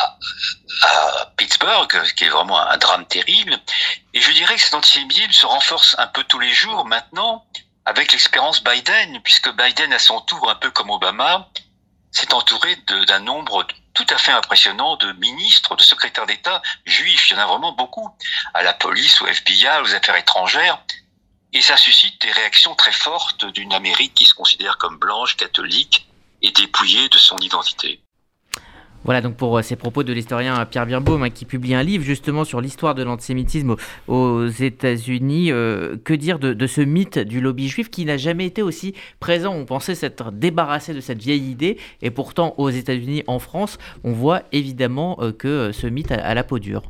à, 0.00 1.26
Pittsburgh, 1.36 2.14
qui 2.16 2.24
est 2.24 2.30
vraiment 2.30 2.58
un 2.58 2.76
drame 2.78 3.06
terrible. 3.06 3.60
Et 4.14 4.20
je 4.20 4.32
dirais 4.32 4.56
que 4.56 4.62
cet 4.62 4.74
antisémitisme 4.74 5.32
se 5.32 5.46
renforce 5.46 5.94
un 5.98 6.06
peu 6.06 6.24
tous 6.24 6.38
les 6.38 6.52
jours 6.52 6.84
maintenant 6.86 7.46
avec 7.84 8.12
l'expérience 8.12 8.62
Biden, 8.62 9.20
puisque 9.22 9.50
Biden, 9.56 9.92
à 9.92 9.98
son 9.98 10.20
tour, 10.20 10.48
un 10.48 10.54
peu 10.54 10.70
comme 10.70 10.90
Obama, 10.90 11.48
s'est 12.12 12.32
entouré 12.32 12.76
d'un 13.06 13.20
nombre 13.20 13.66
tout 13.94 14.06
à 14.10 14.18
fait 14.18 14.32
impressionnant 14.32 14.96
de 14.96 15.12
ministres, 15.12 15.76
de 15.76 15.82
secrétaires 15.82 16.26
d'État 16.26 16.62
juifs. 16.84 17.30
Il 17.30 17.34
y 17.34 17.36
en 17.36 17.42
a 17.42 17.46
vraiment 17.46 17.72
beaucoup. 17.72 18.10
À 18.54 18.62
la 18.62 18.72
police, 18.72 19.20
au 19.20 19.26
FBI, 19.26 19.80
aux 19.82 19.94
affaires 19.94 20.16
étrangères. 20.16 20.82
Et 21.52 21.60
ça 21.60 21.76
suscite 21.76 22.20
des 22.22 22.32
réactions 22.32 22.74
très 22.74 22.92
fortes 22.92 23.44
d'une 23.44 23.74
Amérique 23.74 24.14
qui 24.14 24.24
se 24.24 24.34
considère 24.34 24.78
comme 24.78 24.98
blanche, 24.98 25.36
catholique 25.36 26.08
et 26.40 26.50
dépouillée 26.50 27.08
de 27.10 27.18
son 27.18 27.38
identité. 27.38 28.00
Voilà 29.04 29.20
donc 29.20 29.36
pour 29.36 29.58
euh, 29.58 29.62
ces 29.62 29.76
propos 29.76 30.04
de 30.04 30.12
l'historien 30.12 30.64
Pierre 30.66 30.86
Birnbaum 30.86 31.22
hein, 31.22 31.30
qui 31.30 31.44
publie 31.44 31.74
un 31.74 31.82
livre 31.82 32.04
justement 32.04 32.44
sur 32.44 32.60
l'histoire 32.60 32.94
de 32.94 33.02
l'antisémitisme 33.02 33.76
aux 34.06 34.46
États-Unis. 34.46 35.50
Euh, 35.50 35.96
que 36.04 36.14
dire 36.14 36.38
de, 36.38 36.66
ce 36.66 36.80
mythe 36.80 37.18
du 37.18 37.40
lobby 37.40 37.68
juif 37.68 37.90
qui 37.90 38.04
n'a 38.04 38.16
jamais 38.16 38.46
été 38.46 38.62
aussi 38.62 38.94
présent? 39.18 39.54
On 39.54 39.64
pensait 39.64 39.94
s'être 39.94 40.30
débarrassé 40.30 40.94
de 40.94 41.00
cette 41.00 41.20
vieille 41.20 41.50
idée 41.50 41.78
et 42.00 42.10
pourtant 42.10 42.54
aux 42.58 42.70
États-Unis, 42.70 43.24
en 43.26 43.38
France, 43.38 43.78
on 44.04 44.12
voit 44.12 44.42
évidemment 44.52 45.18
euh, 45.20 45.32
que 45.32 45.72
ce 45.72 45.86
mythe 45.86 46.12
a, 46.12 46.34
la 46.34 46.44
peau 46.44 46.58
dure. 46.58 46.82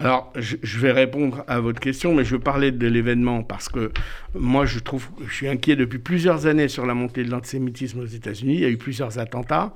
Alors, 0.00 0.32
je, 0.34 0.78
vais 0.80 0.90
répondre 0.90 1.44
à 1.46 1.60
votre 1.60 1.78
question, 1.78 2.14
mais 2.14 2.24
je 2.24 2.36
parler 2.36 2.72
de 2.72 2.86
l'événement 2.88 3.44
parce 3.44 3.68
que 3.68 3.92
moi, 4.34 4.66
je 4.66 4.80
trouve, 4.80 5.08
je 5.26 5.32
suis 5.32 5.48
inquiet 5.48 5.76
depuis 5.76 6.00
plusieurs 6.00 6.46
années 6.46 6.66
sur 6.66 6.84
la 6.84 6.94
montée 6.94 7.22
de 7.22 7.30
l'antisémitisme 7.30 8.00
aux 8.00 8.06
États-Unis. 8.06 8.54
Il 8.54 8.60
y 8.60 8.64
a 8.64 8.70
eu 8.70 8.76
plusieurs 8.76 9.18
attentats. 9.20 9.72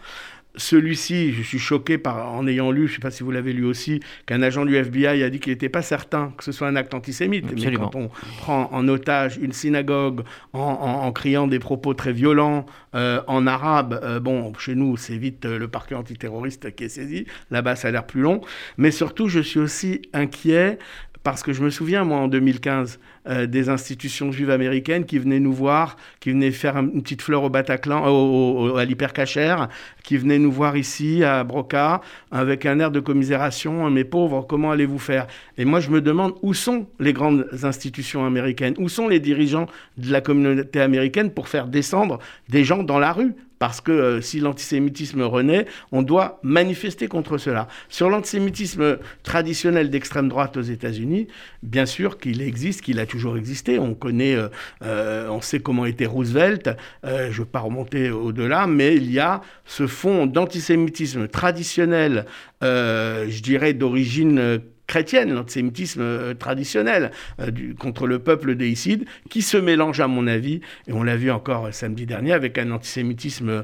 Celui-ci, 0.56 1.32
je 1.32 1.42
suis 1.42 1.58
choqué 1.58 1.98
par, 1.98 2.32
en 2.32 2.46
ayant 2.46 2.70
lu, 2.70 2.86
je 2.86 2.92
ne 2.92 2.94
sais 2.96 3.00
pas 3.00 3.10
si 3.10 3.22
vous 3.22 3.30
l'avez 3.30 3.52
lu 3.52 3.64
aussi, 3.64 4.00
qu'un 4.26 4.42
agent 4.42 4.64
du 4.64 4.74
FBI 4.76 5.22
a 5.22 5.30
dit 5.30 5.38
qu'il 5.38 5.52
n'était 5.52 5.68
pas 5.68 5.82
certain 5.82 6.32
que 6.36 6.42
ce 6.42 6.52
soit 6.52 6.66
un 6.66 6.76
acte 6.76 6.94
antisémite. 6.94 7.44
Mais 7.52 7.72
quand 7.72 7.94
on 7.94 8.10
prend 8.38 8.68
en 8.72 8.88
otage 8.88 9.38
une 9.40 9.52
synagogue 9.52 10.22
en, 10.52 11.12
criant 11.12 11.46
des 11.46 11.58
propos 11.58 11.94
très 11.94 12.12
violents 12.12 12.66
euh, 12.94 13.20
en 13.26 13.46
arabe, 13.46 14.00
euh, 14.02 14.20
bon, 14.20 14.52
chez 14.54 14.74
nous, 14.74 14.96
c'est 14.96 15.16
vite 15.16 15.44
euh, 15.44 15.58
le 15.58 15.68
parquet 15.68 15.94
antiterroriste 15.94 16.74
qui 16.74 16.84
est 16.84 16.88
saisi. 16.88 17.26
Là-bas, 17.50 17.76
ça 17.76 17.88
a 17.88 17.90
l'air 17.90 18.06
plus 18.06 18.20
long. 18.20 18.40
Mais 18.78 18.90
surtout, 18.90 19.28
je 19.28 19.40
suis 19.40 19.60
aussi 19.60 20.02
inquiet 20.12 20.78
parce 21.22 21.42
que 21.42 21.52
je 21.52 21.62
me 21.62 21.70
souviens, 21.70 22.04
moi, 22.04 22.18
en 22.18 22.28
2015, 22.28 22.98
euh, 23.28 23.46
des 23.46 23.68
institutions 23.68 24.32
juives 24.32 24.50
américaines 24.50 25.04
qui 25.04 25.18
venaient 25.18 25.40
nous 25.40 25.52
voir, 25.52 25.96
qui 26.20 26.30
venaient 26.30 26.50
faire 26.50 26.76
une 26.76 27.02
petite 27.02 27.22
fleur 27.22 27.42
au 27.42 27.50
Bataclan, 27.50 28.04
au, 28.06 28.76
à 28.76 28.84
l'hypercachère, 28.84 29.68
qui 30.02 30.16
venaient 30.16 30.38
nous 30.38 30.52
voir 30.52 30.76
ici, 30.76 31.24
à 31.24 31.44
Broca, 31.44 32.00
avec 32.30 32.66
un 32.66 32.80
air 32.80 32.90
de 32.90 33.00
commisération. 33.00 33.90
Mes 33.90 34.04
pauvres, 34.04 34.46
comment 34.48 34.70
allez-vous 34.70 34.98
faire? 34.98 35.26
Et 35.58 35.64
moi, 35.64 35.80
je 35.80 35.90
me 35.90 36.00
demande 36.00 36.34
où 36.42 36.54
sont 36.54 36.86
les 37.00 37.12
grandes 37.12 37.46
institutions 37.62 38.24
américaines? 38.24 38.74
Où 38.78 38.88
sont 38.88 39.08
les 39.08 39.20
dirigeants 39.20 39.66
de 39.96 40.10
la 40.12 40.20
communauté 40.20 40.80
américaine 40.80 41.30
pour 41.30 41.48
faire 41.48 41.66
descendre 41.66 42.18
des 42.48 42.64
gens 42.64 42.82
dans 42.82 42.98
la 42.98 43.12
rue? 43.12 43.34
Parce 43.58 43.80
que 43.80 43.92
euh, 43.92 44.20
si 44.20 44.40
l'antisémitisme 44.40 45.22
renaît, 45.22 45.66
on 45.92 46.02
doit 46.02 46.40
manifester 46.42 47.08
contre 47.08 47.38
cela. 47.38 47.68
Sur 47.88 48.10
l'antisémitisme 48.10 48.98
traditionnel 49.22 49.90
d'extrême 49.90 50.28
droite 50.28 50.56
aux 50.56 50.62
États-Unis, 50.62 51.28
bien 51.62 51.86
sûr 51.86 52.18
qu'il 52.18 52.42
existe, 52.42 52.82
qu'il 52.82 53.00
a 53.00 53.06
toujours 53.06 53.36
existé. 53.36 53.78
On 53.78 53.94
connaît, 53.94 54.34
euh, 54.34 54.48
euh, 54.82 55.28
on 55.28 55.40
sait 55.40 55.60
comment 55.60 55.86
était 55.86 56.06
Roosevelt. 56.06 56.70
je 57.04 57.08
ne 57.08 57.32
veux 57.32 57.44
pas 57.44 57.60
remonter 57.60 58.10
au-delà, 58.10 58.66
mais 58.66 58.96
il 58.96 59.10
y 59.10 59.18
a 59.18 59.40
ce 59.64 59.86
fond 59.86 60.26
d'antisémitisme 60.26 61.28
traditionnel, 61.28 62.26
je 62.62 63.42
dirais 63.42 63.72
d'origine 63.72 64.60
chrétienne, 64.88 65.32
l'antisémitisme 65.32 66.00
euh, 66.00 66.34
traditionnel 66.34 67.12
euh, 67.40 67.50
contre 67.78 68.08
le 68.08 68.18
peuple 68.18 68.56
déicide, 68.56 69.04
qui 69.30 69.42
se 69.42 69.56
mélange 69.56 70.00
à 70.00 70.08
mon 70.08 70.26
avis, 70.26 70.60
et 70.88 70.92
on 70.92 71.04
l'a 71.04 71.16
vu 71.16 71.30
encore 71.30 71.66
euh, 71.66 71.72
samedi 71.72 72.06
dernier, 72.06 72.32
avec 72.32 72.58
un 72.58 72.72
antisémitisme 72.72 73.62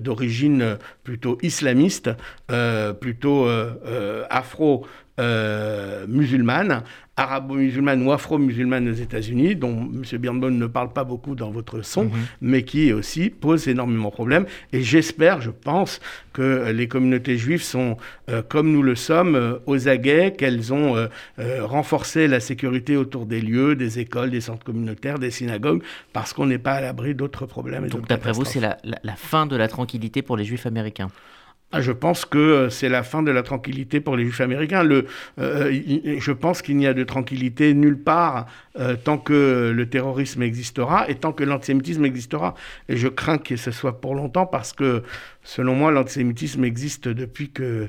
d'origine 0.00 0.78
plutôt 1.04 1.36
islamiste, 1.42 2.10
plutôt 3.00 3.46
afro 4.30 4.86
musulmanes 6.08 6.82
arabo-musulmane 7.18 8.06
ou 8.06 8.12
afro-musulmane 8.12 8.88
aux 8.88 8.94
États-Unis, 8.94 9.56
dont 9.56 9.90
M. 9.92 10.02
Birnbaum 10.18 10.56
ne 10.56 10.66
parle 10.66 10.92
pas 10.92 11.04
beaucoup 11.04 11.34
dans 11.34 11.50
votre 11.50 11.82
son, 11.82 12.04
mhm. 12.04 12.10
mais 12.40 12.62
qui 12.62 12.92
aussi 12.92 13.28
pose 13.28 13.66
énormément 13.66 14.08
de 14.08 14.14
problèmes. 14.14 14.46
Et 14.72 14.82
j'espère, 14.82 15.40
je 15.40 15.50
pense, 15.50 16.00
que 16.32 16.70
les 16.70 16.86
communautés 16.86 17.36
juives 17.36 17.62
sont, 17.62 17.96
euh, 18.30 18.42
comme 18.48 18.70
nous 18.70 18.82
le 18.82 18.94
sommes, 18.94 19.34
euh, 19.34 19.58
aux 19.66 19.88
aguets, 19.88 20.32
qu'elles 20.38 20.72
ont 20.72 20.96
euh, 20.96 21.08
renforcé 21.64 22.28
la 22.28 22.38
sécurité 22.38 22.96
autour 22.96 23.26
des 23.26 23.40
lieux, 23.40 23.74
des 23.74 23.98
écoles, 23.98 24.30
des 24.30 24.40
centres 24.40 24.64
communautaires, 24.64 25.18
des 25.18 25.32
synagogues, 25.32 25.82
parce 26.12 26.32
qu'on 26.32 26.46
n'est 26.46 26.58
pas 26.58 26.74
à 26.74 26.80
l'abri 26.80 27.14
d'autres 27.14 27.46
problèmes. 27.46 27.88
Donc 27.88 28.06
d'après 28.06 28.32
vous, 28.32 28.44
c'est 28.44 28.60
la, 28.60 28.78
la 28.84 29.16
fin 29.16 29.46
de 29.46 29.56
la 29.56 29.66
tranquillité 29.66 30.22
pour 30.22 30.36
les 30.36 30.44
juifs 30.44 30.66
américains? 30.66 31.08
Je 31.72 31.92
pense 31.92 32.24
que 32.24 32.38
euh, 32.38 32.70
c'est 32.70 32.88
la 32.88 33.02
fin 33.02 33.22
de 33.22 33.30
la 33.30 33.42
tranquillité 33.42 34.00
pour 34.00 34.16
les 34.16 34.24
juifs 34.24 34.40
américains. 34.40 34.82
Le, 34.82 35.06
euh, 35.38 36.18
je 36.18 36.32
pense 36.32 36.62
qu'il 36.62 36.76
n'y 36.76 36.86
a 36.86 36.94
de 36.94 37.04
tranquillité 37.04 37.74
nulle 37.74 37.98
part 37.98 38.46
euh, 38.78 38.96
tant 38.96 39.18
que 39.18 39.72
le 39.74 39.88
terrorisme 39.88 40.42
existera 40.42 41.08
et 41.10 41.16
tant 41.16 41.32
que 41.32 41.44
l'antisémitisme 41.44 42.04
existera. 42.04 42.54
Et 42.88 42.96
je 42.96 43.08
crains 43.08 43.38
que 43.38 43.56
ce 43.56 43.70
soit 43.70 44.00
pour 44.00 44.14
longtemps 44.14 44.46
parce 44.46 44.72
que, 44.72 45.02
selon 45.42 45.74
moi, 45.74 45.90
l'antisémitisme 45.90 46.64
existe 46.64 47.08
depuis 47.08 47.50
que 47.50 47.88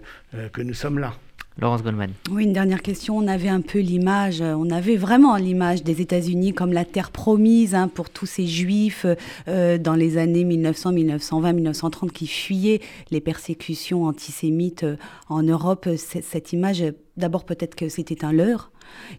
nous 0.57 0.73
sommes 0.73 0.99
là. 0.99 1.13
Laurence 1.59 1.83
Goldman. 1.83 2.11
Oui, 2.31 2.43
une 2.43 2.53
dernière 2.53 2.81
question. 2.81 3.17
On 3.17 3.27
avait 3.27 3.49
un 3.49 3.61
peu 3.61 3.79
l'image, 3.79 4.41
euh, 4.41 4.53
on 4.53 4.69
avait 4.69 4.95
vraiment 4.95 5.35
l'image 5.35 5.83
des 5.83 6.01
États-Unis 6.01 6.53
comme 6.53 6.71
la 6.71 6.85
terre 6.85 7.11
promise 7.11 7.75
hein, 7.75 7.87
pour 7.87 8.09
tous 8.09 8.25
ces 8.25 8.47
juifs 8.47 9.05
euh, 9.47 9.77
dans 9.77 9.95
les 9.95 10.17
années 10.17 10.43
1900, 10.43 10.93
1920, 10.93 11.53
1930 11.53 12.11
qui 12.11 12.27
fuyaient 12.27 12.81
les 13.11 13.21
persécutions 13.21 14.05
antisémites 14.05 14.83
euh, 14.83 14.95
en 15.27 15.43
Europe. 15.43 15.89
Cette 15.97 16.53
image, 16.53 16.83
d'abord 17.17 17.45
peut-être 17.45 17.75
que 17.75 17.89
c'était 17.89 18.23
un 18.23 18.31
leurre, 18.31 18.71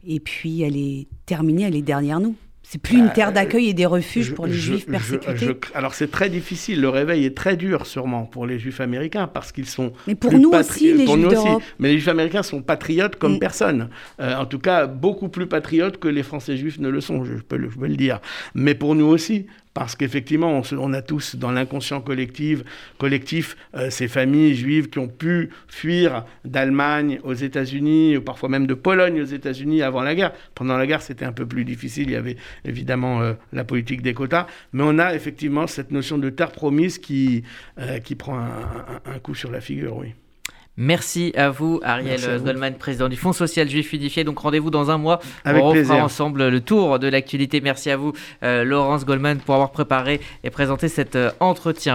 et 0.06 0.20
puis 0.20 0.62
elle 0.62 0.76
est 0.76 1.08
terminée, 1.26 1.62
elle 1.62 1.76
est 1.76 1.82
derrière 1.82 2.20
nous. 2.20 2.34
C'est 2.70 2.78
plus 2.78 2.98
une 2.98 3.06
bah, 3.06 3.10
terre 3.10 3.32
d'accueil 3.32 3.70
et 3.70 3.74
des 3.74 3.84
refuges 3.84 4.32
pour 4.32 4.46
les 4.46 4.54
juifs 4.54 4.86
persécutés. 4.86 5.56
alors 5.74 5.92
c'est 5.92 6.08
très 6.08 6.30
difficile. 6.30 6.80
Le 6.80 6.88
réveil 6.88 7.24
est 7.24 7.36
très 7.36 7.56
dur 7.56 7.84
sûrement 7.84 8.26
pour 8.26 8.46
les 8.46 8.60
juifs 8.60 8.80
américains 8.80 9.26
parce 9.26 9.50
qu'ils 9.50 9.66
sont. 9.66 9.92
Mais 10.06 10.14
pour 10.14 10.32
nous 10.34 10.50
aussi, 10.50 10.94
les 10.94 11.04
juifs 11.04 11.28
d'Europe. 11.28 11.64
Mais 11.80 11.88
les 11.88 11.98
juifs 11.98 12.06
américains 12.06 12.44
sont 12.44 12.62
patriotes 12.62 13.16
comme 13.16 13.34
mm. 13.34 13.38
personne. 13.40 13.88
Euh, 14.20 14.36
en 14.36 14.46
tout 14.46 14.60
cas, 14.60 14.86
beaucoup 14.86 15.28
plus 15.28 15.48
patriotes 15.48 15.98
que 15.98 16.06
les 16.06 16.22
Français 16.22 16.56
juifs 16.56 16.78
ne 16.78 16.88
le 16.88 17.00
sont. 17.00 17.24
Je 17.24 17.38
peux 17.38 17.56
le, 17.56 17.70
je 17.70 17.76
peux 17.76 17.88
le 17.88 17.96
dire. 17.96 18.20
Mais 18.54 18.76
pour 18.76 18.94
nous 18.94 19.06
aussi, 19.06 19.46
parce 19.72 19.94
qu'effectivement, 19.94 20.62
on, 20.72 20.92
a 20.92 21.00
tous 21.02 21.36
dans 21.36 21.52
l'inconscient 21.52 22.00
collectif, 22.00 22.62
collectif 22.98 23.56
euh, 23.76 23.88
ces 23.88 24.08
familles 24.08 24.54
juives 24.56 24.88
qui 24.90 24.98
ont 24.98 25.08
pu 25.08 25.50
fuir 25.68 26.24
d'Allemagne 26.44 27.20
aux 27.22 27.34
États-Unis, 27.34 28.16
ou 28.16 28.22
parfois 28.22 28.48
même 28.48 28.66
de 28.66 28.74
Pologne 28.74 29.20
aux 29.20 29.26
États-Unis 29.26 29.82
avant 29.82 30.02
la 30.02 30.14
guerre. 30.16 30.32
Pendant 30.54 30.76
la 30.76 30.86
guerre, 30.86 31.02
c'était 31.02 31.24
un 31.24 31.32
peu 31.32 31.46
plus 31.46 31.64
difficile. 31.64 32.08
Il 32.08 32.12
y 32.12 32.16
avait 32.16 32.36
évidemment 32.64 33.22
euh, 33.22 33.34
la 33.52 33.62
politique 33.64 34.02
des 34.02 34.12
quotas. 34.12 34.48
Mais 34.72 34.82
on 34.84 34.98
a 34.98 35.14
effectivement 35.14 35.68
cette 35.68 35.92
notion 35.92 36.18
de 36.18 36.30
terre 36.30 36.50
promise 36.50 36.98
qui, 36.98 37.44
euh, 37.78 38.00
qui 38.00 38.16
prend 38.16 38.38
un 38.38 39.18
coup 39.20 39.34
sur 39.34 39.52
la 39.52 39.60
figure, 39.60 39.96
oui. 39.96 40.14
Merci 40.82 41.34
à 41.36 41.50
vous, 41.50 41.78
Ariel 41.82 42.40
Goldman, 42.42 42.74
président 42.74 43.10
du 43.10 43.16
Fonds 43.16 43.34
social 43.34 43.68
juif 43.68 43.92
unifié. 43.92 44.24
Donc 44.24 44.38
rendez-vous 44.38 44.70
dans 44.70 44.90
un 44.90 44.96
mois. 44.96 45.20
Avec 45.44 45.62
On 45.62 45.68
refera 45.68 46.02
ensemble 46.02 46.48
le 46.48 46.60
tour 46.62 46.98
de 46.98 47.06
l'actualité. 47.06 47.60
Merci 47.60 47.90
à 47.90 47.98
vous, 47.98 48.14
euh, 48.42 48.64
Laurence 48.64 49.04
Goldman, 49.04 49.40
pour 49.40 49.56
avoir 49.56 49.72
préparé 49.72 50.22
et 50.42 50.48
présenté 50.48 50.88
cet 50.88 51.16
euh, 51.16 51.32
entretien. 51.38 51.80